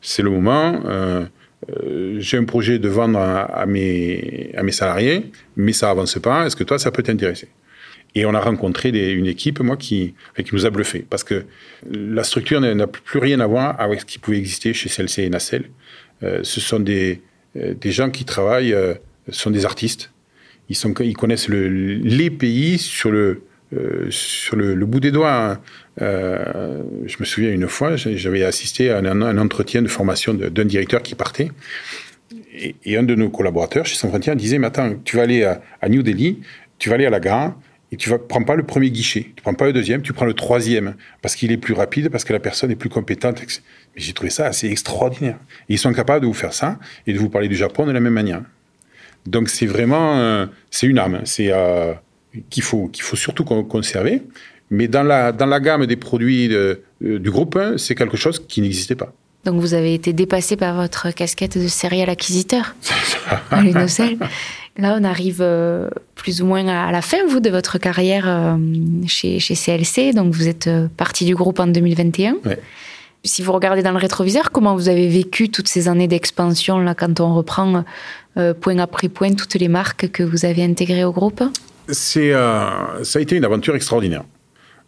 c'est 0.00 0.22
le 0.22 0.30
moment. 0.30 0.80
Euh, 0.86 1.24
euh, 1.70 2.16
j'ai 2.18 2.36
un 2.36 2.44
projet 2.44 2.78
de 2.78 2.88
vendre 2.88 3.18
à, 3.18 3.66
mes, 3.66 4.52
à 4.56 4.62
mes 4.62 4.72
salariés, 4.72 5.30
mais 5.56 5.72
ça 5.72 5.90
avance 5.90 6.18
pas. 6.18 6.46
Est-ce 6.46 6.56
que 6.56 6.64
toi, 6.64 6.78
ça 6.78 6.90
peut 6.90 7.02
t'intéresser? 7.02 7.48
Et 8.14 8.24
on 8.24 8.34
a 8.34 8.40
rencontré 8.40 8.88
une 9.12 9.26
équipe, 9.26 9.60
moi, 9.60 9.76
qui, 9.76 10.14
qui 10.36 10.54
nous 10.54 10.64
a 10.64 10.70
bluffé, 10.70 11.04
parce 11.08 11.24
que 11.24 11.44
la 11.90 12.24
structure 12.24 12.60
n'a 12.60 12.86
plus 12.86 13.18
rien 13.18 13.40
à 13.40 13.46
voir 13.46 13.78
avec 13.80 14.00
ce 14.00 14.06
qui 14.06 14.18
pouvait 14.18 14.38
exister 14.38 14.72
chez 14.72 14.88
CLC 14.88 15.22
et 15.22 15.28
Nacelle. 15.28 15.64
Euh, 16.22 16.40
ce 16.42 16.60
sont 16.60 16.80
des, 16.80 17.20
euh, 17.56 17.74
des 17.74 17.92
gens 17.92 18.10
qui 18.10 18.24
travaillent, 18.24 18.74
ce 19.28 19.40
sont 19.40 19.50
des 19.50 19.66
artistes. 19.66 20.12
Ils, 20.68 20.76
sont, 20.76 20.94
ils 21.00 21.16
connaissent 21.16 21.48
le, 21.48 21.68
les 21.68 22.30
pays 22.30 22.78
sur 22.78 23.10
le, 23.10 23.42
euh, 23.74 24.06
sur 24.10 24.56
le, 24.56 24.74
bout 24.86 25.00
des 25.00 25.10
doigts. 25.10 25.34
Hein. 25.34 25.60
Euh, 26.00 26.82
je 27.06 27.16
me 27.18 27.24
souviens 27.24 27.50
une 27.50 27.66
fois, 27.66 27.96
j'avais 27.96 28.44
assisté 28.44 28.90
à 28.90 28.98
un, 28.98 29.38
entretien 29.38 29.82
de 29.82 29.88
formation 29.88 30.34
d'un 30.34 30.64
directeur 30.64 31.02
qui 31.02 31.14
partait. 31.14 31.50
Et, 32.84 32.96
un 32.96 33.02
de 33.02 33.14
nos 33.14 33.28
collaborateurs 33.28 33.84
chez 33.84 33.96
San 33.96 34.10
disait, 34.36 34.58
mais 34.58 34.68
attends, 34.68 34.94
tu 35.04 35.16
vas 35.16 35.24
aller 35.24 35.42
à, 35.42 35.88
New 35.88 36.02
Delhi, 36.02 36.40
tu 36.78 36.88
vas 36.88 36.94
aller 36.94 37.06
à 37.06 37.10
la 37.10 37.20
gare, 37.20 37.56
et 37.92 37.96
tu 37.96 38.10
ne 38.10 38.16
prends 38.16 38.42
pas 38.42 38.56
le 38.56 38.62
premier 38.62 38.90
guichet, 38.90 39.32
tu 39.34 39.42
prends 39.42 39.54
pas 39.54 39.66
le 39.66 39.72
deuxième, 39.72 40.02
tu 40.02 40.12
prends 40.12 40.26
le 40.26 40.34
troisième, 40.34 40.94
parce 41.20 41.34
qu'il 41.34 41.52
est 41.52 41.56
plus 41.56 41.74
rapide, 41.74 42.08
parce 42.08 42.24
que 42.24 42.32
la 42.32 42.40
personne 42.40 42.70
est 42.70 42.76
plus 42.76 42.88
compétente. 42.88 43.40
Mais 43.40 44.00
j'ai 44.00 44.12
trouvé 44.12 44.30
ça 44.30 44.46
assez 44.46 44.68
extraordinaire. 44.68 45.38
ils 45.68 45.78
sont 45.78 45.92
capables 45.92 46.22
de 46.22 46.26
vous 46.26 46.34
faire 46.34 46.52
ça 46.52 46.78
et 47.06 47.12
de 47.12 47.18
vous 47.18 47.30
parler 47.30 47.48
du 47.48 47.56
Japon 47.56 47.84
de 47.84 47.92
la 47.92 48.00
même 48.00 48.12
manière. 48.12 48.42
Donc 49.26 49.48
c'est 49.48 49.66
vraiment, 49.66 50.18
euh, 50.18 50.46
c'est 50.70 50.86
une 50.86 50.98
âme. 50.98 51.20
C'est 51.24 51.50
qu'il 52.50 52.62
faut, 52.62 52.88
qu'il 52.88 53.02
faut 53.02 53.16
surtout 53.16 53.44
conserver. 53.44 54.22
Mais 54.70 54.88
dans 54.88 55.02
la, 55.02 55.32
dans 55.32 55.46
la 55.46 55.60
gamme 55.60 55.86
des 55.86 55.96
produits 55.96 56.48
du 57.00 57.30
groupe, 57.30 57.58
c'est 57.76 57.94
quelque 57.94 58.16
chose 58.16 58.42
qui 58.46 58.60
n'existait 58.60 58.96
pas. 58.96 59.12
Donc 59.44 59.60
vous 59.60 59.74
avez 59.74 59.94
été 59.94 60.12
dépassé 60.12 60.56
par 60.56 60.74
votre 60.74 61.12
casquette 61.12 61.56
de 61.56 61.68
serial 61.68 62.10
acquisiteur 62.10 62.74
à 63.50 63.62
l'Unocel. 63.62 64.18
Là, 64.78 64.98
on 65.00 65.04
arrive 65.04 65.42
plus 66.16 66.42
ou 66.42 66.46
moins 66.46 66.66
à 66.66 66.92
la 66.92 67.00
fin, 67.00 67.18
vous, 67.28 67.40
de 67.40 67.48
votre 67.48 67.78
carrière 67.78 68.58
chez, 69.06 69.38
chez, 69.38 69.54
CLC. 69.54 70.12
Donc, 70.12 70.34
vous 70.34 70.48
êtes 70.48 70.68
parti 70.98 71.24
du 71.24 71.34
groupe 71.34 71.60
en 71.60 71.66
2021. 71.66 72.36
Si 73.24 73.42
vous 73.42 73.52
regardez 73.52 73.82
dans 73.82 73.92
le 73.92 73.98
rétroviseur, 73.98 74.50
comment 74.50 74.74
vous 74.74 74.90
avez 74.90 75.08
vécu 75.08 75.48
toutes 75.48 75.68
ces 75.68 75.88
années 75.88 76.08
d'expansion, 76.08 76.78
là, 76.78 76.94
quand 76.94 77.20
on 77.20 77.34
reprend 77.34 77.84
point 78.60 78.78
après 78.78 79.08
point 79.08 79.32
toutes 79.32 79.54
les 79.54 79.68
marques 79.68 80.10
que 80.10 80.22
vous 80.22 80.44
avez 80.44 80.62
intégrées 80.62 81.04
au 81.04 81.12
groupe? 81.12 81.42
C'est, 81.88 82.32
Ça 82.32 83.18
a 83.18 83.22
été 83.22 83.36
une 83.36 83.44
aventure 83.44 83.74
extraordinaire. 83.76 84.24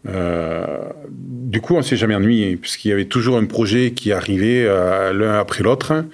Euh, 0.07 0.79
du 1.11 1.61
coup, 1.61 1.75
on 1.75 1.83
s'est 1.83 1.97
jamais 1.97 2.15
ennuyé, 2.15 2.57
puisqu'il 2.57 2.89
y 2.89 2.93
avait 2.93 3.07
toujours 3.07 3.37
un 3.37 3.45
projet 3.45 3.93
qui 3.93 4.13
arrivait 4.13 4.65
euh, 4.65 5.13
l'un 5.13 5.39
après 5.39 5.63
l'autre. 5.63 6.05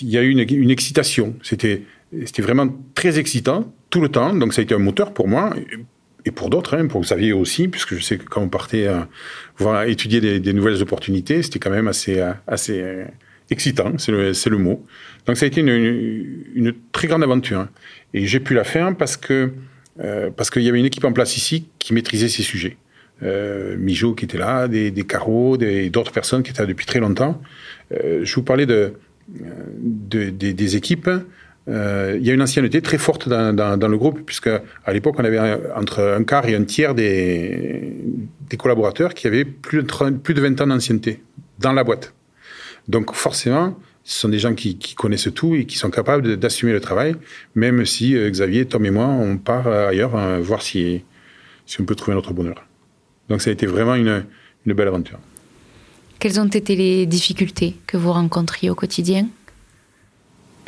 Il 0.00 0.08
y 0.08 0.18
a 0.18 0.22
eu 0.22 0.30
une, 0.30 0.44
une 0.50 0.70
excitation. 0.70 1.34
C'était, 1.42 1.82
c'était 2.26 2.42
vraiment 2.42 2.68
très 2.94 3.18
excitant 3.18 3.72
tout 3.90 4.00
le 4.00 4.08
temps. 4.08 4.34
Donc, 4.34 4.52
ça 4.52 4.60
a 4.60 4.64
été 4.64 4.74
un 4.74 4.78
moteur 4.78 5.12
pour 5.12 5.28
moi 5.28 5.54
et 6.26 6.30
pour 6.32 6.50
d'autres, 6.50 6.76
hein, 6.76 6.86
pour 6.86 7.00
Xavier 7.00 7.32
aussi, 7.32 7.68
puisque 7.68 7.94
je 7.94 8.02
sais 8.02 8.18
que 8.18 8.24
quand 8.24 8.42
on 8.42 8.48
partait 8.48 8.86
euh, 8.86 9.00
voir, 9.56 9.84
étudier 9.84 10.20
des, 10.20 10.52
nouvelles 10.52 10.82
opportunités, 10.82 11.42
c'était 11.42 11.58
quand 11.58 11.70
même 11.70 11.88
assez, 11.88 12.22
assez 12.46 12.84
excitant, 13.48 13.94
c'est 13.96 14.12
le, 14.12 14.32
le 14.32 14.58
mot. 14.58 14.84
Donc, 15.26 15.38
ça 15.38 15.46
a 15.46 15.48
été 15.48 15.60
une, 15.60 15.68
une, 15.68 16.44
une 16.54 16.74
très 16.92 17.08
grande 17.08 17.22
aventure. 17.22 17.68
Et 18.12 18.26
j'ai 18.26 18.40
pu 18.40 18.54
la 18.54 18.64
faire 18.64 18.94
parce 18.96 19.16
que 19.16 19.50
parce 20.36 20.50
qu'il 20.50 20.62
y 20.62 20.68
avait 20.68 20.78
une 20.78 20.86
équipe 20.86 21.04
en 21.04 21.12
place 21.12 21.36
ici 21.36 21.68
qui 21.78 21.92
maîtrisait 21.94 22.28
ces 22.28 22.42
sujets 22.42 22.76
euh, 23.22 23.76
Mijo 23.76 24.14
qui 24.14 24.24
était 24.24 24.38
là, 24.38 24.68
des, 24.68 24.90
des 24.90 25.04
Carreaux, 25.04 25.56
d'autres 25.56 26.12
personnes 26.12 26.42
qui 26.42 26.50
étaient 26.50 26.62
là 26.62 26.66
depuis 26.66 26.86
très 26.86 27.00
longtemps. 27.00 27.40
Euh, 27.92 28.20
je 28.24 28.34
vous 28.34 28.42
parlais 28.42 28.66
de, 28.66 28.94
de 29.28 30.30
des, 30.30 30.76
équipes. 30.76 31.10
Euh, 31.68 32.16
il 32.18 32.26
y 32.26 32.30
a 32.30 32.34
une 32.34 32.42
ancienneté 32.42 32.80
très 32.80 32.98
forte 32.98 33.28
dans, 33.28 33.88
le 33.88 33.98
groupe, 33.98 34.20
puisque 34.24 34.48
à 34.48 34.92
l'époque, 34.92 35.16
on 35.18 35.24
avait 35.24 35.38
entre 35.76 36.00
un 36.00 36.24
quart 36.24 36.46
et 36.46 36.54
un 36.54 36.64
tiers 36.64 36.94
des, 36.94 37.94
collaborateurs 38.58 39.14
qui 39.14 39.26
avaient 39.26 39.44
plus 39.44 39.82
de, 39.82 40.10
plus 40.10 40.34
de 40.34 40.40
20 40.40 40.60
ans 40.62 40.66
d'ancienneté 40.68 41.22
dans 41.58 41.72
la 41.72 41.84
boîte. 41.84 42.14
Donc 42.88 43.14
forcément, 43.14 43.78
ce 44.04 44.20
sont 44.20 44.28
des 44.28 44.38
gens 44.38 44.54
qui, 44.54 44.76
qui 44.76 44.94
connaissent 44.94 45.28
tout 45.34 45.54
et 45.54 45.66
qui 45.66 45.76
sont 45.76 45.90
capables 45.90 46.36
d'assumer 46.36 46.72
le 46.72 46.80
travail, 46.80 47.14
même 47.54 47.84
si 47.86 48.16
euh, 48.16 48.30
Xavier, 48.30 48.66
Tom 48.66 48.84
et 48.86 48.90
moi, 48.90 49.06
on 49.06 49.36
part 49.36 49.68
ailleurs 49.68 50.16
hein, 50.16 50.38
voir 50.40 50.62
si, 50.62 51.02
si 51.66 51.80
on 51.80 51.84
peut 51.84 51.94
trouver 51.94 52.14
notre 52.14 52.32
bonheur. 52.32 52.66
Donc 53.28 53.42
ça 53.42 53.50
a 53.50 53.52
été 53.52 53.66
vraiment 53.66 53.94
une, 53.94 54.24
une 54.66 54.72
belle 54.72 54.88
aventure. 54.88 55.18
Quelles 56.18 56.38
ont 56.38 56.48
été 56.48 56.76
les 56.76 57.06
difficultés 57.06 57.76
que 57.86 57.96
vous 57.96 58.12
rencontriez 58.12 58.68
au 58.68 58.74
quotidien? 58.74 59.28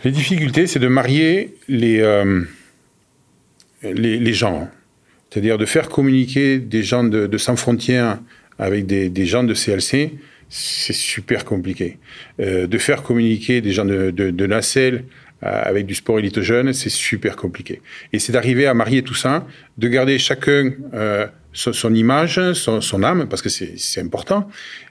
Les 0.04 0.10
difficultés, 0.10 0.66
c'est 0.66 0.78
de 0.78 0.88
marier 0.88 1.54
les, 1.68 2.00
euh, 2.00 2.42
les, 3.82 4.18
les, 4.18 4.32
gens. 4.32 4.70
C'est-à-dire 5.30 5.58
de 5.58 5.66
faire 5.66 5.88
communiquer 5.88 6.58
des 6.58 6.82
gens 6.82 7.04
de, 7.04 7.26
de 7.26 7.38
Sans 7.38 7.56
Frontières 7.56 8.18
avec 8.58 8.86
des, 8.86 9.10
des, 9.10 9.26
gens 9.26 9.44
de 9.44 9.54
CLC, 9.54 10.12
c'est 10.54 10.92
super 10.92 11.46
compliqué. 11.46 11.98
Euh, 12.38 12.66
de 12.66 12.76
faire 12.76 13.02
communiquer 13.02 13.62
des 13.62 13.72
gens 13.72 13.86
de, 13.86 14.46
Nacelle 14.46 15.04
euh, 15.42 15.62
avec 15.64 15.86
du 15.86 15.94
sport 15.94 16.18
élite 16.18 16.42
jeune, 16.42 16.74
c'est 16.74 16.90
super 16.90 17.36
compliqué. 17.36 17.80
Et 18.12 18.18
c'est 18.18 18.32
d'arriver 18.32 18.66
à 18.66 18.74
marier 18.74 19.02
tout 19.02 19.14
ça, 19.14 19.46
de 19.78 19.88
garder 19.88 20.18
chacun 20.18 20.72
euh, 20.92 21.26
son, 21.54 21.94
image, 21.94 22.52
son, 22.52 23.02
âme, 23.02 23.28
parce 23.30 23.40
que 23.40 23.48
c'est 23.48 24.00
important, 24.02 24.46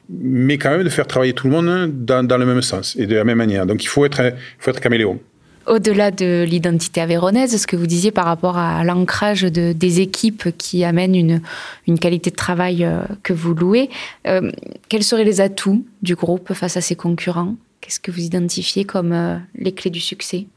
mais 0.09 0.57
quand 0.57 0.71
même 0.71 0.83
de 0.83 0.89
faire 0.89 1.05
travailler 1.05 1.33
tout 1.33 1.47
le 1.47 1.53
monde 1.53 1.91
dans, 2.05 2.23
dans, 2.23 2.37
le 2.39 2.45
même 2.47 2.63
sens 2.63 2.95
et 2.95 3.05
de 3.05 3.15
la 3.15 3.23
même 3.23 3.37
manière. 3.37 3.67
Donc 3.67 3.83
il 3.83 3.87
faut 3.87 4.03
être, 4.03 4.19
il 4.19 4.63
faut 4.63 4.71
être 4.71 4.81
caméléon. 4.81 5.19
Au-delà 5.67 6.11
de 6.11 6.43
l'identité 6.47 7.01
avéronaise, 7.01 7.55
ce 7.55 7.67
que 7.67 7.75
vous 7.75 7.87
disiez 7.87 8.11
par 8.11 8.25
rapport 8.25 8.57
à 8.57 8.83
l'ancrage 8.83 9.43
de, 9.43 9.73
des 9.73 10.01
équipes 10.01 10.49
qui 10.57 10.83
amènent 10.83 11.15
une, 11.15 11.41
une 11.87 11.99
qualité 11.99 12.31
de 12.31 12.35
travail 12.35 12.83
euh, 12.83 13.01
que 13.21 13.33
vous 13.33 13.53
louez, 13.53 13.89
euh, 14.27 14.51
quels 14.89 15.03
seraient 15.03 15.23
les 15.23 15.39
atouts 15.39 15.85
du 16.01 16.15
groupe 16.15 16.53
face 16.53 16.77
à 16.77 16.81
ses 16.81 16.95
concurrents? 16.95 17.55
Qu'est-ce 17.79 17.99
que 17.99 18.11
vous 18.11 18.21
identifiez 18.21 18.85
comme 18.85 19.13
euh, 19.13 19.37
les 19.55 19.71
clés 19.71 19.91
du 19.91 19.99
succès? 19.99 20.47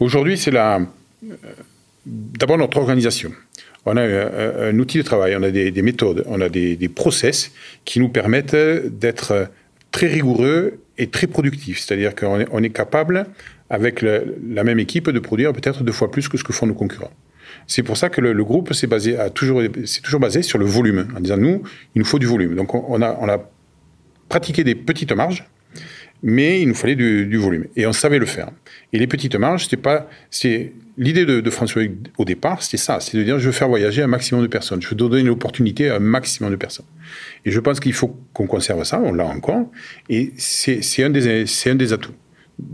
Aujourd'hui, 0.00 0.36
c'est 0.36 0.50
la 0.50 0.80
d'abord 2.04 2.58
notre 2.58 2.78
organisation. 2.78 3.30
On 3.84 3.96
a 3.96 4.02
un, 4.02 4.78
outil 4.78 4.98
de 4.98 5.02
travail, 5.02 5.36
on 5.36 5.42
a 5.42 5.50
des, 5.50 5.70
des 5.70 5.82
méthodes, 5.82 6.24
on 6.26 6.40
a 6.40 6.48
des, 6.48 6.88
process 6.88 7.52
qui 7.84 8.00
nous 8.00 8.08
permettent 8.08 8.54
d'être 8.54 9.48
très 9.90 10.06
rigoureux 10.06 10.80
et 10.98 11.08
très 11.08 11.26
productifs. 11.26 11.80
C'est-à-dire 11.80 12.14
qu'on 12.14 12.40
est, 12.40 12.46
on 12.52 12.62
est 12.62 12.70
capable, 12.70 13.26
avec 13.72 14.02
la 14.02 14.64
même 14.64 14.78
équipe, 14.78 15.08
de 15.08 15.18
produire 15.18 15.52
peut-être 15.54 15.82
deux 15.82 15.92
fois 15.92 16.10
plus 16.10 16.28
que 16.28 16.36
ce 16.36 16.44
que 16.44 16.52
font 16.52 16.66
nos 16.66 16.74
concurrents. 16.74 17.10
C'est 17.66 17.82
pour 17.82 17.96
ça 17.96 18.10
que 18.10 18.20
le, 18.20 18.44
groupe 18.44 18.74
s'est 18.74 18.86
toujours, 19.34 19.62
basé 20.20 20.42
sur 20.42 20.58
le 20.58 20.66
volume, 20.66 21.08
en 21.16 21.20
disant 21.20 21.38
nous, 21.38 21.62
il 21.94 22.00
nous 22.00 22.04
faut 22.04 22.18
du 22.18 22.26
volume. 22.26 22.54
Donc 22.54 22.74
on 22.74 23.00
a, 23.00 23.48
pratiqué 24.28 24.62
des 24.62 24.74
petites 24.74 25.12
marges, 25.12 25.46
mais 26.22 26.60
il 26.60 26.68
nous 26.68 26.74
fallait 26.74 26.96
du, 26.96 27.36
volume 27.38 27.64
et 27.74 27.86
on 27.86 27.94
savait 27.94 28.18
le 28.18 28.26
faire. 28.26 28.50
Et 28.92 28.98
les 28.98 29.06
petites 29.06 29.36
marges, 29.36 29.64
c'était 29.64 29.78
pas, 29.78 30.06
c'est 30.30 30.74
l'idée 30.98 31.24
de, 31.24 31.40
de, 31.40 31.50
François 31.50 31.82
au 32.18 32.24
départ, 32.26 32.62
c'était 32.62 32.76
ça, 32.76 33.00
c'est 33.00 33.16
de 33.16 33.22
dire 33.22 33.38
je 33.38 33.46
veux 33.46 33.52
faire 33.52 33.68
voyager 33.68 34.02
un 34.02 34.06
maximum 34.06 34.42
de 34.42 34.48
personnes, 34.48 34.82
je 34.82 34.88
veux 34.88 34.96
donner 34.96 35.20
une 35.20 35.30
opportunité 35.30 35.88
à 35.88 35.96
un 35.96 35.98
maximum 35.98 36.50
de 36.50 36.56
personnes. 36.56 36.86
Et 37.46 37.50
je 37.50 37.60
pense 37.60 37.80
qu'il 37.80 37.94
faut 37.94 38.16
qu'on 38.34 38.46
conserve 38.46 38.84
ça, 38.84 39.00
on 39.02 39.12
l'a 39.12 39.26
encore, 39.26 39.70
et 40.10 40.32
c'est 40.36 41.02
un 41.02 41.10
des 41.10 41.92
atouts. 41.94 42.12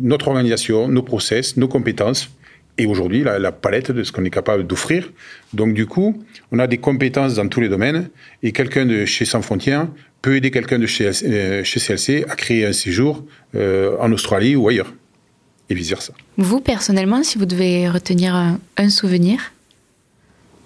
Notre 0.01 0.29
organisation, 0.29 0.88
nos 0.88 1.03
process, 1.03 1.57
nos 1.57 1.69
compétences, 1.69 2.31
et 2.79 2.87
aujourd'hui 2.87 3.25
la, 3.25 3.38
la, 3.38 3.53
palette 3.53 3.91
de 3.91 4.05
ce 4.05 4.12
qu'on 4.12 4.25
est 4.25 4.31
capable 4.31 4.67
d'offrir. 4.67 5.12
Donc 5.53 5.75
du 5.75 5.87
coup, 5.87 6.23
on 6.53 6.59
a 6.59 6.67
des 6.67 6.79
compétences 6.79 7.35
dans 7.35 7.49
tous 7.49 7.61
les 7.61 7.69
domaines, 7.69 8.09
et 8.43 8.53
quelqu'un 8.53 8.87
de 8.87 9.05
chez 9.05 9.25
Sans 9.25 9.43
Frontières 9.43 9.88
peut 10.23 10.37
aider 10.37 10.51
quelqu'un 10.51 10.79
de 10.79 10.87
chez, 10.87 11.11
euh, 11.25 11.64
chez 11.64 11.81
CLC 11.81 12.25
à 12.29 12.35
créer 12.35 12.67
un 12.67 12.73
séjour 12.73 13.25
euh, 13.55 13.97
en 14.01 14.12
Australie 14.12 14.57
ou 14.57 14.69
ailleurs, 14.69 14.93
et 15.69 15.75
vice-versa. 15.75 16.12
Vous, 16.37 16.61
personnellement, 16.61 17.23
si 17.23 17.38
vous 17.38 17.47
devez 17.47 17.88
retenir 17.88 18.35
un, 18.35 18.61
un 18.77 18.91
souvenir? 18.91 19.53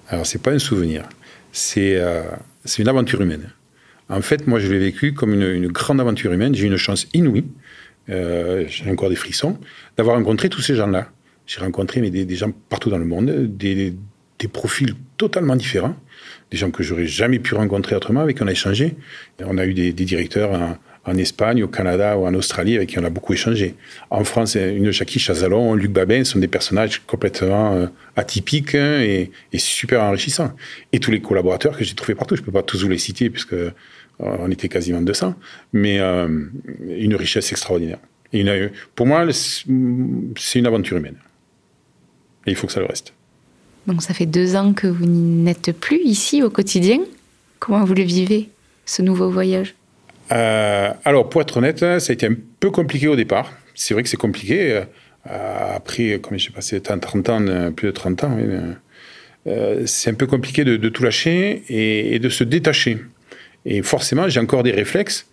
Alors, 0.08 0.26
c'est 0.26 0.42
pas 0.42 0.52
un 0.52 0.58
souvenir, 0.58 1.08
c'est 1.52 1.96
euh, 1.96 2.22
une 2.78 2.88
aventure 2.88 3.20
humaine. 3.20 3.50
En 4.08 4.20
fait, 4.20 4.46
moi, 4.46 4.58
je 4.58 4.70
l'ai 4.70 4.78
vécu 4.78 5.14
comme 5.14 5.32
une, 5.32 5.42
une, 5.42 5.68
grande 5.68 6.00
aventure 6.00 6.32
humaine. 6.32 6.54
J'ai 6.54 6.64
eu 6.64 6.66
une 6.66 6.76
chance 6.76 7.06
inouïe, 7.14 7.44
euh, 8.08 8.64
j'ai 8.68 8.90
encore 8.90 9.10
des 9.10 9.16
frissons, 9.16 9.58
d'avoir 9.96 10.16
rencontré 10.16 10.48
tous 10.48 10.60
ces 10.60 10.74
gens-là. 10.74 11.08
J'ai 11.46 11.60
rencontré 11.60 12.00
mais 12.00 12.10
des, 12.10 12.36
gens 12.36 12.50
partout 12.68 12.90
dans 12.90 12.98
le 12.98 13.04
monde, 13.04 13.30
des, 13.56 13.94
profils 14.52 14.94
totalement 15.16 15.54
différents 15.54 15.94
des 16.50 16.58
gens 16.58 16.70
que 16.70 16.82
j'aurais 16.82 17.06
jamais 17.06 17.38
pu 17.38 17.54
rencontrer 17.54 17.96
autrement, 17.96 18.20
avec 18.20 18.36
qui 18.36 18.42
on 18.42 18.46
a 18.46 18.52
échangé. 18.52 18.94
On 19.42 19.56
a 19.56 19.64
eu 19.64 19.72
des, 19.72 19.92
directeurs 19.92 20.78
en, 21.04 21.16
Espagne, 21.16 21.62
au 21.62 21.68
Canada 21.68 22.16
ou 22.18 22.26
en 22.26 22.34
Australie 22.34 22.76
avec 22.76 22.90
qui 22.90 22.98
on 22.98 23.04
a 23.04 23.10
beaucoup 23.10 23.32
échangé. 23.32 23.74
En 24.10 24.22
France, 24.22 24.54
une 24.54 24.90
Jackie 24.90 25.18
Chazalon, 25.18 25.74
Luc 25.74 25.90
Babin 25.90 26.24
sont 26.24 26.38
des 26.38 26.48
personnages 26.48 27.02
complètement 27.06 27.74
euh, 27.74 27.86
atypiques 28.16 28.74
et, 28.74 29.30
et, 29.52 29.58
super 29.58 30.02
enrichissants. 30.02 30.52
Et 30.92 31.00
tous 31.00 31.10
les 31.10 31.20
collaborateurs 31.20 31.76
que 31.76 31.84
j'ai 31.84 31.94
trouvés 31.94 32.14
partout, 32.14 32.36
je 32.36 32.42
peux 32.42 32.52
pas 32.52 32.62
tous 32.62 32.82
vous 32.82 32.90
les 32.90 32.98
citer 32.98 33.30
puisque 33.30 33.56
on 34.22 34.50
était 34.50 34.68
quasiment 34.68 35.00
200, 35.00 35.34
mais 35.72 35.98
euh, 36.00 36.28
une 36.88 37.14
richesse 37.14 37.50
extraordinaire. 37.52 37.98
Et 38.32 38.40
une, 38.40 38.70
pour 38.94 39.06
moi, 39.06 39.26
c'est 39.32 40.58
une 40.58 40.66
aventure 40.66 40.96
humaine. 40.96 41.16
Et 42.46 42.50
il 42.50 42.56
faut 42.56 42.66
que 42.66 42.72
ça 42.72 42.80
le 42.80 42.86
reste. 42.86 43.12
Donc 43.86 44.02
ça 44.02 44.14
fait 44.14 44.26
deux 44.26 44.56
ans 44.56 44.72
que 44.72 44.86
vous 44.86 45.06
n'êtes 45.06 45.72
plus 45.72 46.00
ici 46.04 46.42
au 46.42 46.50
quotidien. 46.50 47.00
Comment 47.58 47.84
vous 47.84 47.94
le 47.94 48.02
vivez, 48.02 48.48
ce 48.86 49.02
nouveau 49.02 49.30
voyage? 49.30 49.74
Euh, 50.30 50.92
Alors, 51.04 51.28
pour 51.28 51.42
être 51.42 51.56
honnête, 51.56 51.80
ça 51.80 51.96
a 51.96 52.12
été 52.12 52.26
un 52.26 52.36
peu 52.60 52.70
compliqué 52.70 53.08
au 53.08 53.16
départ. 53.16 53.52
C'est 53.74 53.94
vrai 53.94 54.02
que 54.02 54.08
c'est 54.08 54.16
compliqué. 54.16 54.82
Euh, 55.30 55.76
après, 55.76 56.18
comme 56.20 56.38
j'ai 56.38 56.50
passé 56.50 56.80
30 56.80 57.28
ans, 57.28 57.72
plus 57.72 57.88
de 57.88 57.92
30 57.92 58.24
ans, 58.24 58.38
euh, 59.46 59.82
c'est 59.86 60.10
un 60.10 60.14
peu 60.14 60.26
compliqué 60.26 60.64
de, 60.64 60.76
de 60.76 60.88
tout 60.88 61.02
lâcher 61.02 61.64
et, 61.68 62.14
et, 62.14 62.18
de 62.18 62.28
se 62.28 62.44
détacher. 62.44 62.98
Et 63.64 63.82
forcément, 63.82 64.28
j'ai 64.28 64.40
encore 64.40 64.62
des 64.62 64.72
réflexes 64.72 65.26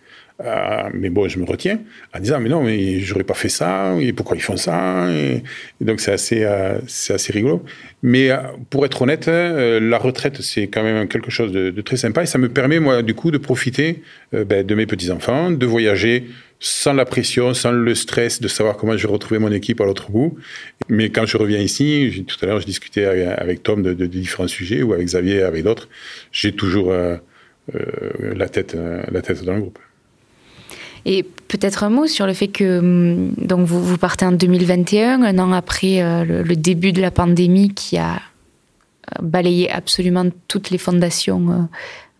euh, 0.44 0.88
mais 0.94 1.10
bon, 1.10 1.28
je 1.28 1.38
me 1.38 1.44
retiens 1.44 1.80
en 2.14 2.20
disant 2.20 2.40
mais 2.40 2.48
non, 2.48 2.62
mais 2.62 3.00
j'aurais 3.00 3.24
pas 3.24 3.34
fait 3.34 3.48
ça. 3.48 3.94
Et 4.00 4.12
pourquoi 4.12 4.36
ils 4.36 4.42
font 4.42 4.56
ça 4.56 5.08
donc 5.80 6.00
c'est 6.00 6.12
assez, 6.12 6.44
euh, 6.44 6.78
c'est 6.86 7.12
assez 7.12 7.32
rigolo. 7.32 7.62
Mais 8.02 8.30
euh, 8.30 8.38
pour 8.70 8.86
être 8.86 9.02
honnête, 9.02 9.26
la 9.26 9.98
retraite 9.98 10.40
c'est 10.40 10.68
quand 10.68 10.82
même 10.82 11.08
quelque 11.08 11.30
chose 11.30 11.52
de, 11.52 11.80
très 11.82 11.96
sympa 11.96 12.22
et 12.22 12.26
ça 12.26 12.38
me 12.38 12.48
permet 12.48 12.80
moi 12.80 13.02
du 13.02 13.14
coup 13.14 13.30
de 13.30 13.38
profiter 13.38 14.02
ben, 14.32 14.64
de 14.64 14.74
mes 14.74 14.86
petits 14.86 15.10
enfants, 15.10 15.50
de 15.50 15.66
voyager 15.66 16.26
sans 16.62 16.92
la 16.92 17.06
pression, 17.06 17.54
sans 17.54 17.72
le 17.72 17.94
stress 17.94 18.40
de 18.40 18.48
savoir 18.48 18.76
comment 18.76 18.94
je 18.96 19.06
vais 19.06 19.12
retrouver 19.12 19.40
mon 19.40 19.50
équipe 19.50 19.80
à 19.80 19.86
l'autre 19.86 20.10
bout. 20.10 20.38
Mais 20.88 21.08
quand 21.08 21.24
je 21.24 21.38
reviens 21.38 21.58
ici, 21.58 22.24
tout 22.26 22.36
à 22.42 22.46
l'heure 22.46 22.60
je 22.60 22.66
discutais 22.66 23.04
avec, 23.04 23.62
Tom 23.62 23.82
de, 23.82 24.06
différents 24.06 24.48
sujets 24.48 24.82
ou 24.82 24.92
avec 24.92 25.06
Xavier, 25.06 25.42
avec 25.42 25.64
d'autres, 25.64 25.88
j'ai 26.32 26.52
toujours 26.52 26.92
la 28.20 28.48
tête, 28.48 28.76
la 29.10 29.22
tête 29.22 29.44
dans 29.44 29.54
le 29.54 29.60
groupe. 29.60 29.78
Et 31.04 31.22
peut-être 31.22 31.84
un 31.84 31.90
mot 31.90 32.06
sur 32.06 32.26
le 32.26 32.34
fait 32.34 32.48
que 32.48 32.78
hum, 32.78 33.32
donc 33.38 33.66
vous, 33.66 33.98
partez 33.98 34.24
en 34.24 34.32
2021, 34.32 35.22
un 35.22 35.38
an 35.38 35.52
après 35.52 36.02
euh, 36.02 36.24
le, 36.24 36.56
début 36.56 36.92
de 36.92 37.00
la 37.00 37.10
pandémie 37.10 37.72
qui 37.74 37.96
a 37.98 38.16
euh, 38.16 39.22
balayé 39.22 39.70
absolument 39.70 40.26
toutes 40.48 40.70
les 40.70 40.78
fondations 40.78 41.68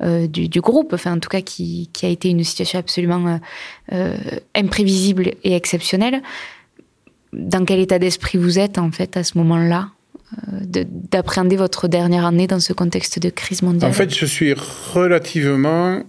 euh, 0.03 0.27
du, 0.27 0.61
groupe, 0.61 0.93
enfin 0.95 1.15
en 1.15 1.19
tout 1.19 1.29
cas 1.29 1.43
qui 1.43 1.89
a 2.03 2.09
été 2.09 2.31
une 2.31 2.43
situation 2.43 2.79
absolument 2.79 3.39
imprévisible 4.55 5.33
et 5.45 5.55
exceptionnelle. 5.55 6.23
Dans 7.33 7.65
quel 7.65 7.81
état 7.81 7.99
d'esprit 7.99 8.39
vous 8.39 8.59
êtes 8.59 8.79
en 8.79 8.91
fait 8.91 9.17
à 9.17 9.25
ce 9.25 9.37
moment-là? 9.39 9.91
D'appréhender 10.63 11.57
votre 11.57 11.89
dernière 11.89 12.25
année 12.25 12.47
dans 12.47 12.61
ce 12.61 12.73
contexte 12.73 13.19
de 13.19 13.31
crise 13.31 13.63
mondiale 13.63 13.91
En 13.91 13.93
fait, 13.93 14.15
je 14.15 14.27
suis 14.27 14.55
relativement 14.55 16.03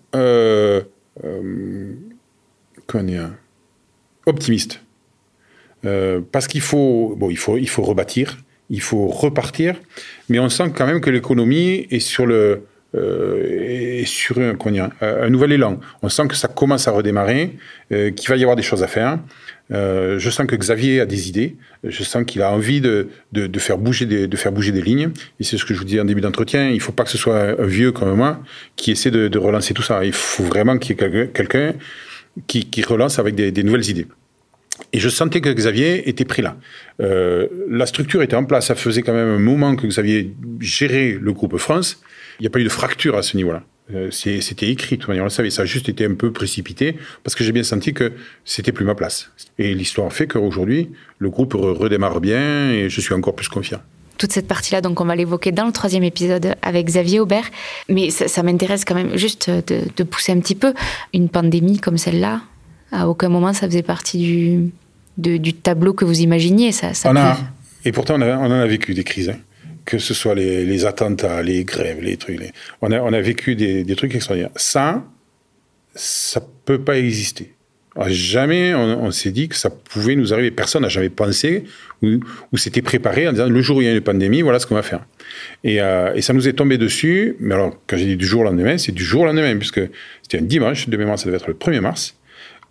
optimiste. 4.26 4.82
Euh, 5.86 6.22
parce 6.32 6.48
qu'il 6.48 6.62
faut, 6.62 7.16
bon, 7.18 7.30
il 7.30 7.38
faut, 7.38 7.58
il 7.58 7.70
faut 7.70 7.82
rebâtir, 7.82 8.38
il 8.70 8.82
faut 8.82 9.08
repartir, 9.08 9.76
mais 10.30 10.40
on 10.40 10.50
sent 10.50 10.72
quand 10.76 10.86
même 10.86 11.02
que 11.02 11.10
l'économie 11.10 11.88
est 11.90 12.00
sur 12.00 12.26
le, 12.26 12.68
euh, 12.96 14.04
sur 14.06 14.38
un, 14.40 15.30
nouvel 15.30 15.54
élan. 15.54 15.80
On 16.02 16.10
sent 16.10 16.28
que 16.28 16.36
ça 16.36 16.48
commence 16.48 16.88
à 16.88 16.92
redémarrer, 16.92 17.56
euh, 17.92 18.12
qu'il 18.12 18.30
va 18.30 18.36
y 18.36 18.42
avoir 18.42 18.56
des 18.56 18.64
choses 18.64 18.84
à 18.84 18.88
faire. 18.88 19.20
je 19.70 20.30
sens 20.30 20.46
que 20.46 20.56
Xavier 20.56 21.02
a 21.02 21.06
des 21.06 21.30
idées. 21.30 21.56
Je 21.84 22.04
sens 22.04 22.24
qu'il 22.26 22.42
a 22.42 22.52
envie 22.52 22.82
de, 22.82 23.08
de, 23.32 23.60
faire 23.60 23.78
bouger 23.78 24.06
des, 24.06 24.28
de 24.28 24.38
faire 24.38 24.52
bouger 24.52 24.72
des 24.72 24.82
lignes. 24.82 25.12
Et 25.40 25.44
c'est 25.44 25.58
ce 25.58 25.66
que 25.66 25.74
je 25.74 25.80
vous 25.80 25.86
disais 25.86 26.02
en 26.02 26.06
début 26.06 26.22
d'entretien. 26.22 26.70
Il 26.70 26.76
ne 26.76 26.80
faut 26.80 26.92
pas 26.92 27.04
que 27.04 27.10
ce 27.10 27.18
soit 27.18 27.60
un 27.60 27.66
vieux 27.66 27.92
comme 27.92 28.14
moi 28.16 28.42
qui 28.76 28.92
essaie 28.92 29.12
de, 29.12 29.38
relancer 29.38 29.74
tout 29.74 29.84
ça. 29.84 30.04
Il 30.04 30.14
faut 30.14 30.44
vraiment 30.44 30.78
qu'il 30.78 30.96
y 30.96 31.04
ait 31.04 31.28
quelqu'un 31.34 31.74
qui, 32.48 32.84
relance 32.84 33.20
avec 33.20 33.36
des, 33.36 33.64
nouvelles 33.64 33.90
idées. 33.90 34.08
Et 34.94 35.00
je 35.00 35.10
sentais 35.10 35.42
que 35.42 35.50
Xavier 35.50 36.10
était 36.10 36.26
pris 36.26 36.42
là. 36.42 36.58
Euh, 37.02 37.48
la 37.70 37.86
structure 37.86 38.22
était 38.22 38.36
en 38.36 38.46
place. 38.46 38.68
Ça 38.68 38.76
faisait 38.76 39.02
quand 39.02 39.14
même 39.14 39.28
un 39.28 39.40
moment 39.40 39.76
que 39.76 39.88
Xavier 39.88 40.34
gérait 40.60 41.18
le 41.20 41.34
groupe 41.34 41.58
France. 41.58 42.02
Il 42.42 42.46
n'y 42.46 42.48
a 42.48 42.50
pas 42.50 42.60
eu 42.60 42.64
de 42.64 42.70
fracture 42.70 43.16
à 43.16 43.22
ce 43.22 43.38
niveau-là. 43.38 43.62
Euh, 43.94 44.10
c'était 44.10 44.68
écrit, 44.68 44.96
de 44.96 45.02
toute 45.02 45.10
manière, 45.10 45.22
on 45.22 45.28
le 45.28 45.30
savait. 45.30 45.52
Ça 45.52 45.62
a 45.62 45.66
juste 45.66 45.90
été 45.90 46.06
un 46.06 46.16
peu 46.16 46.32
précipité 46.32 46.98
parce 47.24 47.36
que 47.36 47.44
j'ai 47.44 47.52
bien 47.52 47.62
senti 47.62 47.94
que 47.94 48.14
c'était 48.46 48.72
plus 48.72 48.84
ma 48.84 48.96
place. 48.96 49.30
Et 49.60 49.76
l'histoire 49.76 50.12
fait 50.12 50.26
qu'aujourd'hui, 50.26 50.90
le 51.20 51.30
groupe 51.30 51.54
redémarre 51.54 52.20
bien 52.20 52.72
et 52.72 52.90
je 52.90 53.00
suis 53.00 53.14
encore 53.14 53.36
plus 53.36 53.48
confiant 53.48 53.80
toute 54.18 54.34
cette 54.34 54.48
partie-là, 54.48 54.82
donc 54.82 55.02
on 55.02 55.06
va 55.06 55.16
l'évoquer 55.16 55.52
dans 55.52 55.66
le 55.66 55.72
troisième 55.72 56.04
épisode 56.04 56.54
avec 56.62 56.86
Xavier 56.86 57.20
Aubert. 57.20 57.50
Mais 57.90 58.12
ça, 58.12 58.44
m'intéresse 58.44 58.86
quand 58.86 58.94
même 58.94 59.18
juste 59.18 59.50
de, 59.50 60.04
pousser 60.04 60.32
un 60.32 60.40
petit 60.40 60.54
peu. 60.54 60.76
Une 61.12 61.28
pandémie 61.28 61.80
comme 61.80 61.98
celle-là, 61.98 62.42
à 62.92 63.10
aucun 63.10 63.30
moment 63.30 63.52
ça 63.52 63.66
faisait 63.66 63.82
partie 63.82 64.72
du, 65.18 65.40
du 65.40 65.54
tableau 65.54 65.94
que 65.94 66.06
vous 66.06 66.22
imaginiez. 66.22 66.72
Ça, 66.72 66.92
on 67.06 67.16
a, 67.16 67.36
et 67.84 67.92
pourtant, 67.92 68.16
on, 68.16 68.22
en 68.22 68.52
a 68.52 68.68
vécu 68.68 68.94
des 68.94 69.04
crises. 69.04 69.30
Hein. 69.30 69.40
Que 69.86 69.98
ce 69.98 70.14
soit 70.14 70.36
les, 70.36 70.86
attentats, 70.86 71.42
les 71.42 71.64
grèves, 71.64 72.02
les 72.02 72.18
trucs. 72.18 72.40
On, 72.82 72.92
a, 72.92 73.22
vécu 73.22 73.56
des, 73.56 73.84
des 73.84 73.96
trucs 73.96 74.14
extraordinaires. 74.16 74.52
Ça, 74.56 75.04
ça 75.96 76.42
peut 76.66 76.82
pas 76.82 76.98
exister. 76.98 77.54
Jamais 78.08 78.74
on, 78.74 79.12
s'est 79.12 79.32
dit 79.32 79.50
que 79.50 79.56
ça 79.56 79.70
pouvait 79.70 80.16
nous 80.16 80.34
arriver. 80.34 80.50
Personne 80.50 80.84
n'a 80.84 80.90
jamais 80.90 81.10
pensé 81.10 81.66
ou, 82.02 82.22
s'était 82.58 82.82
préparé 82.82 83.28
en 83.28 83.34
disant 83.34 83.50
le 83.50 83.62
jour 83.62 83.78
où 83.78 83.82
il 83.82 83.86
y 83.86 83.90
a 83.90 83.94
une 83.94 84.00
pandémie, 84.00 84.42
voilà 84.42 84.60
ce 84.60 84.66
qu'on 84.66 84.76
va 84.76 84.82
faire. 84.82 85.06
Euh, 85.66 86.14
et, 86.14 86.22
ça 86.22 86.32
nous 86.32 86.48
est 86.48 86.54
tombé 86.54 86.78
dessus. 86.78 87.36
Mais 87.40 87.54
alors, 87.54 87.76
quand 87.88 87.98
j'ai 87.98 88.06
dit 88.06 88.16
du 88.16 88.26
jour 88.26 88.42
au 88.42 88.44
lendemain, 88.46 88.78
c'est 88.78 88.94
du 88.94 89.04
jour 89.04 89.24
au 89.24 89.26
lendemain, 89.26 89.58
puisque 89.58 89.82
c'était 90.22 90.40
un 90.40 90.46
dimanche, 90.46 90.88
de 90.88 90.96
mémoire, 90.96 91.20
ça 91.20 91.26
devait 91.26 91.36
être 91.36 91.50
le 91.50 91.54
1er 91.54 91.82
mars, 91.82 92.16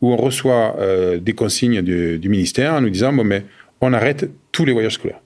où 0.01 0.11
on 0.11 0.17
reçoit 0.17 0.77
euh, 0.81 1.19
des 1.19 1.35
consignes 1.35 1.83
du, 1.83 2.29
ministère 2.29 2.73
en 2.73 2.81
nous 2.81 2.91
disant 2.91 3.13
bon, 3.13 3.25
mais 3.25 3.45
on 3.83 3.93
arrête 3.93 4.31
tous 4.53 4.65
les 4.65 4.73
voyages 4.73 4.95
scolaires. 4.95 5.21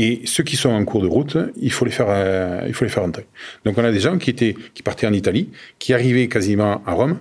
Et 0.00 0.20
ceux 0.26 0.44
qui 0.44 0.54
sont 0.54 0.68
en 0.68 0.84
cours 0.84 1.02
de 1.02 1.08
route, 1.08 1.36
il 1.56 1.72
faut 1.72 1.84
les 1.84 1.90
faire, 1.90 2.06
euh, 2.08 2.62
il 2.68 2.72
faut 2.72 2.84
les 2.84 2.90
faire 2.90 3.02
entrer. 3.02 3.26
Donc 3.64 3.78
on 3.78 3.84
a 3.84 3.90
des 3.90 3.98
gens 3.98 4.16
qui 4.16 4.30
étaient, 4.30 4.54
qui 4.72 4.84
partaient 4.84 5.08
en 5.08 5.12
Italie, 5.12 5.50
qui 5.80 5.92
arrivaient 5.92 6.28
quasiment 6.28 6.84
à 6.86 6.92
Rome, 6.92 7.18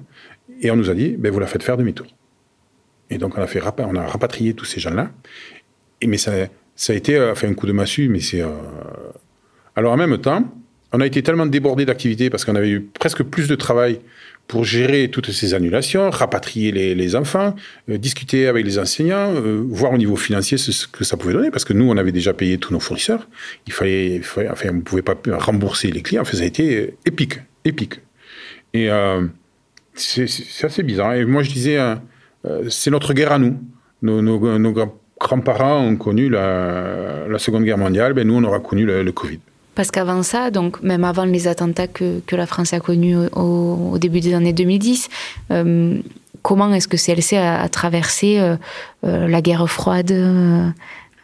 et 0.62 0.70
on 0.70 0.76
nous 0.76 0.92
a 0.92 0.94
dit, 0.94 1.16
ben, 1.18 1.32
vous 1.32 1.40
la 1.40 1.48
faites 1.48 1.64
faire 1.64 1.76
demi-tour. 1.76 2.06
Et 3.10 3.18
donc, 3.18 3.36
on 3.36 3.42
a, 3.42 3.48
fait, 3.48 3.62
on 3.80 3.96
a 3.96 4.06
rapatrié 4.06 4.54
tous 4.54 4.66
ces 4.66 4.80
gens-là. 4.80 5.10
Et, 6.02 6.08
mais 6.08 6.18
ça, 6.18 6.34
ça 6.76 6.94
a 6.94 6.96
été 6.96 7.16
euh, 7.16 7.34
fait 7.34 7.48
un 7.48 7.56
coup 7.56 7.66
de 7.66 7.72
massue, 7.72 8.10
mais 8.10 8.20
c'est. 8.20 8.42
Euh, 8.42 8.50
alors, 9.76 9.94
en 9.94 9.98
même 9.98 10.16
temps, 10.20 10.44
on 10.94 11.02
a 11.02 11.06
été 11.06 11.22
tellement 11.24 11.46
débordé 11.46 11.86
d'activités 11.86 12.30
parce 12.30 12.46
qu'on 12.46 12.56
avait 12.56 12.70
eu 12.70 12.82
presque 12.82 13.24
plus 13.24 13.48
de 13.48 13.56
travail 13.56 14.00
pour 14.48 14.64
gérer 14.64 15.10
toutes 15.10 15.32
ces 15.32 15.54
annulations, 15.54 16.10
rapatrier 16.10 16.72
les, 16.72 17.16
enfants, 17.18 17.54
euh, 17.90 17.98
discuter 17.98 18.48
avec 18.48 18.66
les 18.66 18.80
enseignants, 18.80 19.34
voir 19.68 19.92
au 19.92 19.98
niveau 19.98 20.16
financier 20.16 20.58
ce, 20.58 20.88
que 20.88 21.04
ça 21.04 21.18
pouvait 21.18 21.34
donner, 21.34 21.52
parce 21.52 21.66
que 21.66 21.74
nous, 21.74 21.90
on 21.90 21.98
avait 21.98 22.14
déjà 22.14 22.34
payé 22.34 22.58
tous 22.58 22.72
nos 22.72 22.80
fournisseurs. 22.80 23.28
Il 23.66 23.74
fallait, 23.74 24.22
enfin, 24.50 24.70
on 24.70 24.76
ne 24.76 24.82
pouvait 24.82 25.02
pas 25.02 25.16
rembourser 25.38 25.92
les 25.92 26.02
clients. 26.02 26.24
Ça 26.24 26.42
a 26.42 26.46
été 26.46 26.94
épique, 27.06 27.42
épique. 27.66 28.00
Et 28.74 28.90
c'est 29.98 30.66
assez 30.66 30.84
bizarre. 30.84 31.14
Et 31.14 31.26
moi, 31.26 31.44
je 31.44 31.52
disais, 31.52 31.78
euh, 31.78 31.96
euh, 32.46 32.70
c'est 32.70 32.92
notre 32.92 33.14
guerre 33.14 33.32
à 33.32 33.40
nous. 33.40 33.60
Nos, 34.02 34.74
grands-parents 35.20 35.80
ont 35.80 35.96
connu 35.96 36.30
la, 36.30 37.26
Seconde 37.40 37.64
Guerre 37.64 37.80
mondiale, 37.80 38.14
ben 38.14 38.28
nous, 38.28 38.36
on 38.36 38.44
aura 38.44 38.60
connu 38.60 38.86
le, 38.86 39.12
Covid. 39.12 39.40
Parce 39.78 39.92
qu'avant 39.92 40.24
ça, 40.24 40.52
donc 40.52 40.82
même 40.84 41.06
avant 41.06 41.24
les 41.24 41.48
attentats 41.48 41.88
que, 41.88 42.20
que 42.28 42.36
la 42.36 42.46
France 42.46 42.74
a 42.74 42.82
connus 42.82 43.16
au, 43.34 43.98
début 43.98 44.20
des 44.20 44.34
années 44.34 44.52
2010, 44.52 45.08
euh, 45.52 46.00
comment 46.42 46.74
est-ce 46.74 46.90
que 46.90 46.98
CLC 46.98 47.38
a, 47.38 47.62
a 47.62 47.70
traversé 47.70 48.42
la 49.04 49.42
guerre 49.42 49.70
froide, 49.70 50.12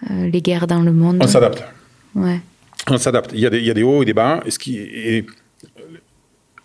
les 0.10 0.42
guerres 0.42 0.68
dans 0.68 0.82
le 0.82 0.94
monde? 0.94 1.18
On 1.20 1.28
s'adapte. 1.28 1.66
Ouais. 2.16 2.40
On 2.90 2.98
s'adapte. 2.98 3.32
Il, 3.34 3.40
il, 3.40 3.66
y 3.66 3.72
a 3.72 3.74
des 3.74 3.84
hauts 3.84 4.04
et 4.04 4.06
des 4.06 4.14
bas. 4.14 4.42
Ce 4.48 4.60
qui 4.60 4.78
est, 4.78 5.26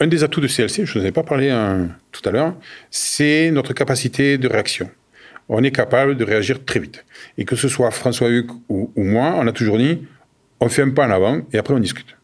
un 0.00 0.06
des 0.06 0.22
atouts 0.22 0.40
de 0.40 0.46
CLC, 0.46 0.86
je 0.86 0.98
ne 0.98 1.02
vous 1.02 1.08
ai 1.08 1.12
pas 1.12 1.22
parlé 1.22 1.50
hein, 1.50 1.88
tout 2.12 2.26
à 2.28 2.32
l'heure, 2.32 2.54
c'est 2.90 3.50
notre 3.50 3.72
capacité 3.72 4.38
de 4.38 4.48
réaction. 4.48 4.88
On 5.48 5.62
est 5.64 5.70
capable 5.70 6.16
de 6.16 6.24
réagir 6.24 6.64
très 6.64 6.78
vite. 6.78 7.04
Et 7.36 7.44
que 7.44 7.56
ce 7.56 7.68
soit 7.68 7.90
François 7.90 8.28
Huc 8.28 8.50
ou, 8.68 8.90
moi, 8.96 9.34
on 9.36 9.46
a 9.46 9.52
toujours 9.52 9.78
dit, 9.78 9.98
on 10.60 10.68
fait 10.68 10.82
un 10.82 10.90
pas 10.90 11.06
en 11.06 11.10
avant 11.10 11.40
et 11.52 11.58
après 11.58 11.74
on 11.74 11.78
discute. 11.78 12.16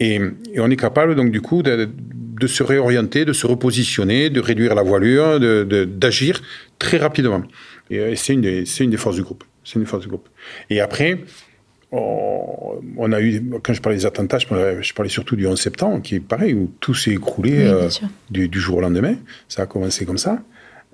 Et, 0.00 0.20
on 0.58 0.70
est 0.70 0.76
capable 0.76 1.14
donc 1.14 1.30
du 1.30 1.40
coup 1.40 1.62
de, 1.62 2.46
se 2.46 2.62
réorienter, 2.62 3.24
de 3.24 3.32
se 3.32 3.46
repositionner, 3.46 4.30
de 4.30 4.40
réduire 4.40 4.74
la 4.74 4.82
voilure, 4.82 5.38
d'agir 5.38 6.42
très 6.78 6.98
rapidement. 6.98 7.42
Et, 7.90 7.96
et 7.96 8.16
c'est 8.16 8.32
une, 8.32 8.44
une, 8.44 8.90
des 8.90 8.96
forces 8.96 9.16
du 9.16 9.22
groupe. 9.22 9.44
C'est 9.64 9.78
une 9.78 9.86
force 9.86 10.02
du 10.02 10.08
groupe. 10.08 10.28
Et 10.70 10.80
après, 10.80 11.20
on, 11.92 13.12
a 13.12 13.20
eu, 13.20 13.42
quand 13.62 13.72
je 13.72 13.82
parlais 13.82 13.98
des 13.98 14.06
attentats, 14.06 14.38
je 14.38 14.46
parlais, 14.46 15.10
surtout 15.10 15.36
du 15.36 15.46
11 15.46 15.60
septembre, 15.60 16.02
qui 16.02 16.16
est 16.16 16.20
pareil, 16.20 16.54
où 16.54 16.72
tout 16.80 16.94
s'est 16.94 17.12
écroulé 17.12 17.66
euh, 17.66 17.88
du, 18.30 18.60
jour 18.60 18.78
au 18.78 18.80
lendemain. 18.80 19.14
Ça 19.48 19.62
a 19.62 19.66
commencé 19.66 20.06
comme 20.06 20.18
ça. 20.18 20.38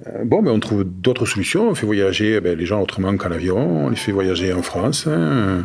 Euh, 0.07 0.25
bon, 0.25 0.43
mais 0.43 0.51
on 0.51 0.59
trouve 0.59 0.85
d'autres 0.85 1.25
solutions. 1.25 1.71
On 1.71 1.75
fait 1.75 1.87
voyager 1.87 2.41
ben, 2.41 2.59
les 2.59 2.67
gens 2.67 2.83
autrement 2.83 3.17
qu'en 3.17 3.31
avion. 3.31 3.87
On 3.87 3.91
les 3.91 3.97
fait 3.97 4.13
voyager 4.13 4.53
en 4.53 4.63
France. 4.63 5.07
Hein. 5.07 5.65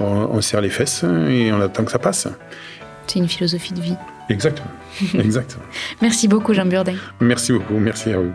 On, 0.00 0.40
serre 0.40 0.62
les 0.62 0.70
fesses 0.70 1.04
et 1.04 1.52
on 1.52 1.60
attend 1.60 1.84
que 1.84 1.92
ça 1.92 1.98
passe. 1.98 2.26
C'est 3.06 3.18
une 3.18 3.28
philosophie 3.28 3.74
de 3.74 3.80
vie. 3.80 3.96
Exactement. 4.28 4.70
Exactement. 5.18 5.64
Merci 6.00 6.26
beaucoup, 6.26 6.54
Jean 6.54 6.66
Burdin. 6.66 6.94
Merci 7.20 7.52
beaucoup. 7.52 7.74
Merci 7.74 8.12
à 8.12 8.18
vous 8.18 8.32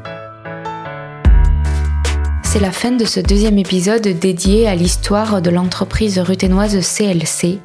c'est 2.55 2.61
la 2.61 2.71
fin 2.71 2.93
de 2.93 3.03
ce 3.03 3.19
deuxième 3.19 3.57
épisode 3.57 4.07
dédié 4.07 4.65
à 4.65 4.75
l'histoire 4.75 5.41
de 5.41 5.49
l'entreprise 5.49 6.19
ruténoise 6.19 6.79
CLC, 6.79 7.59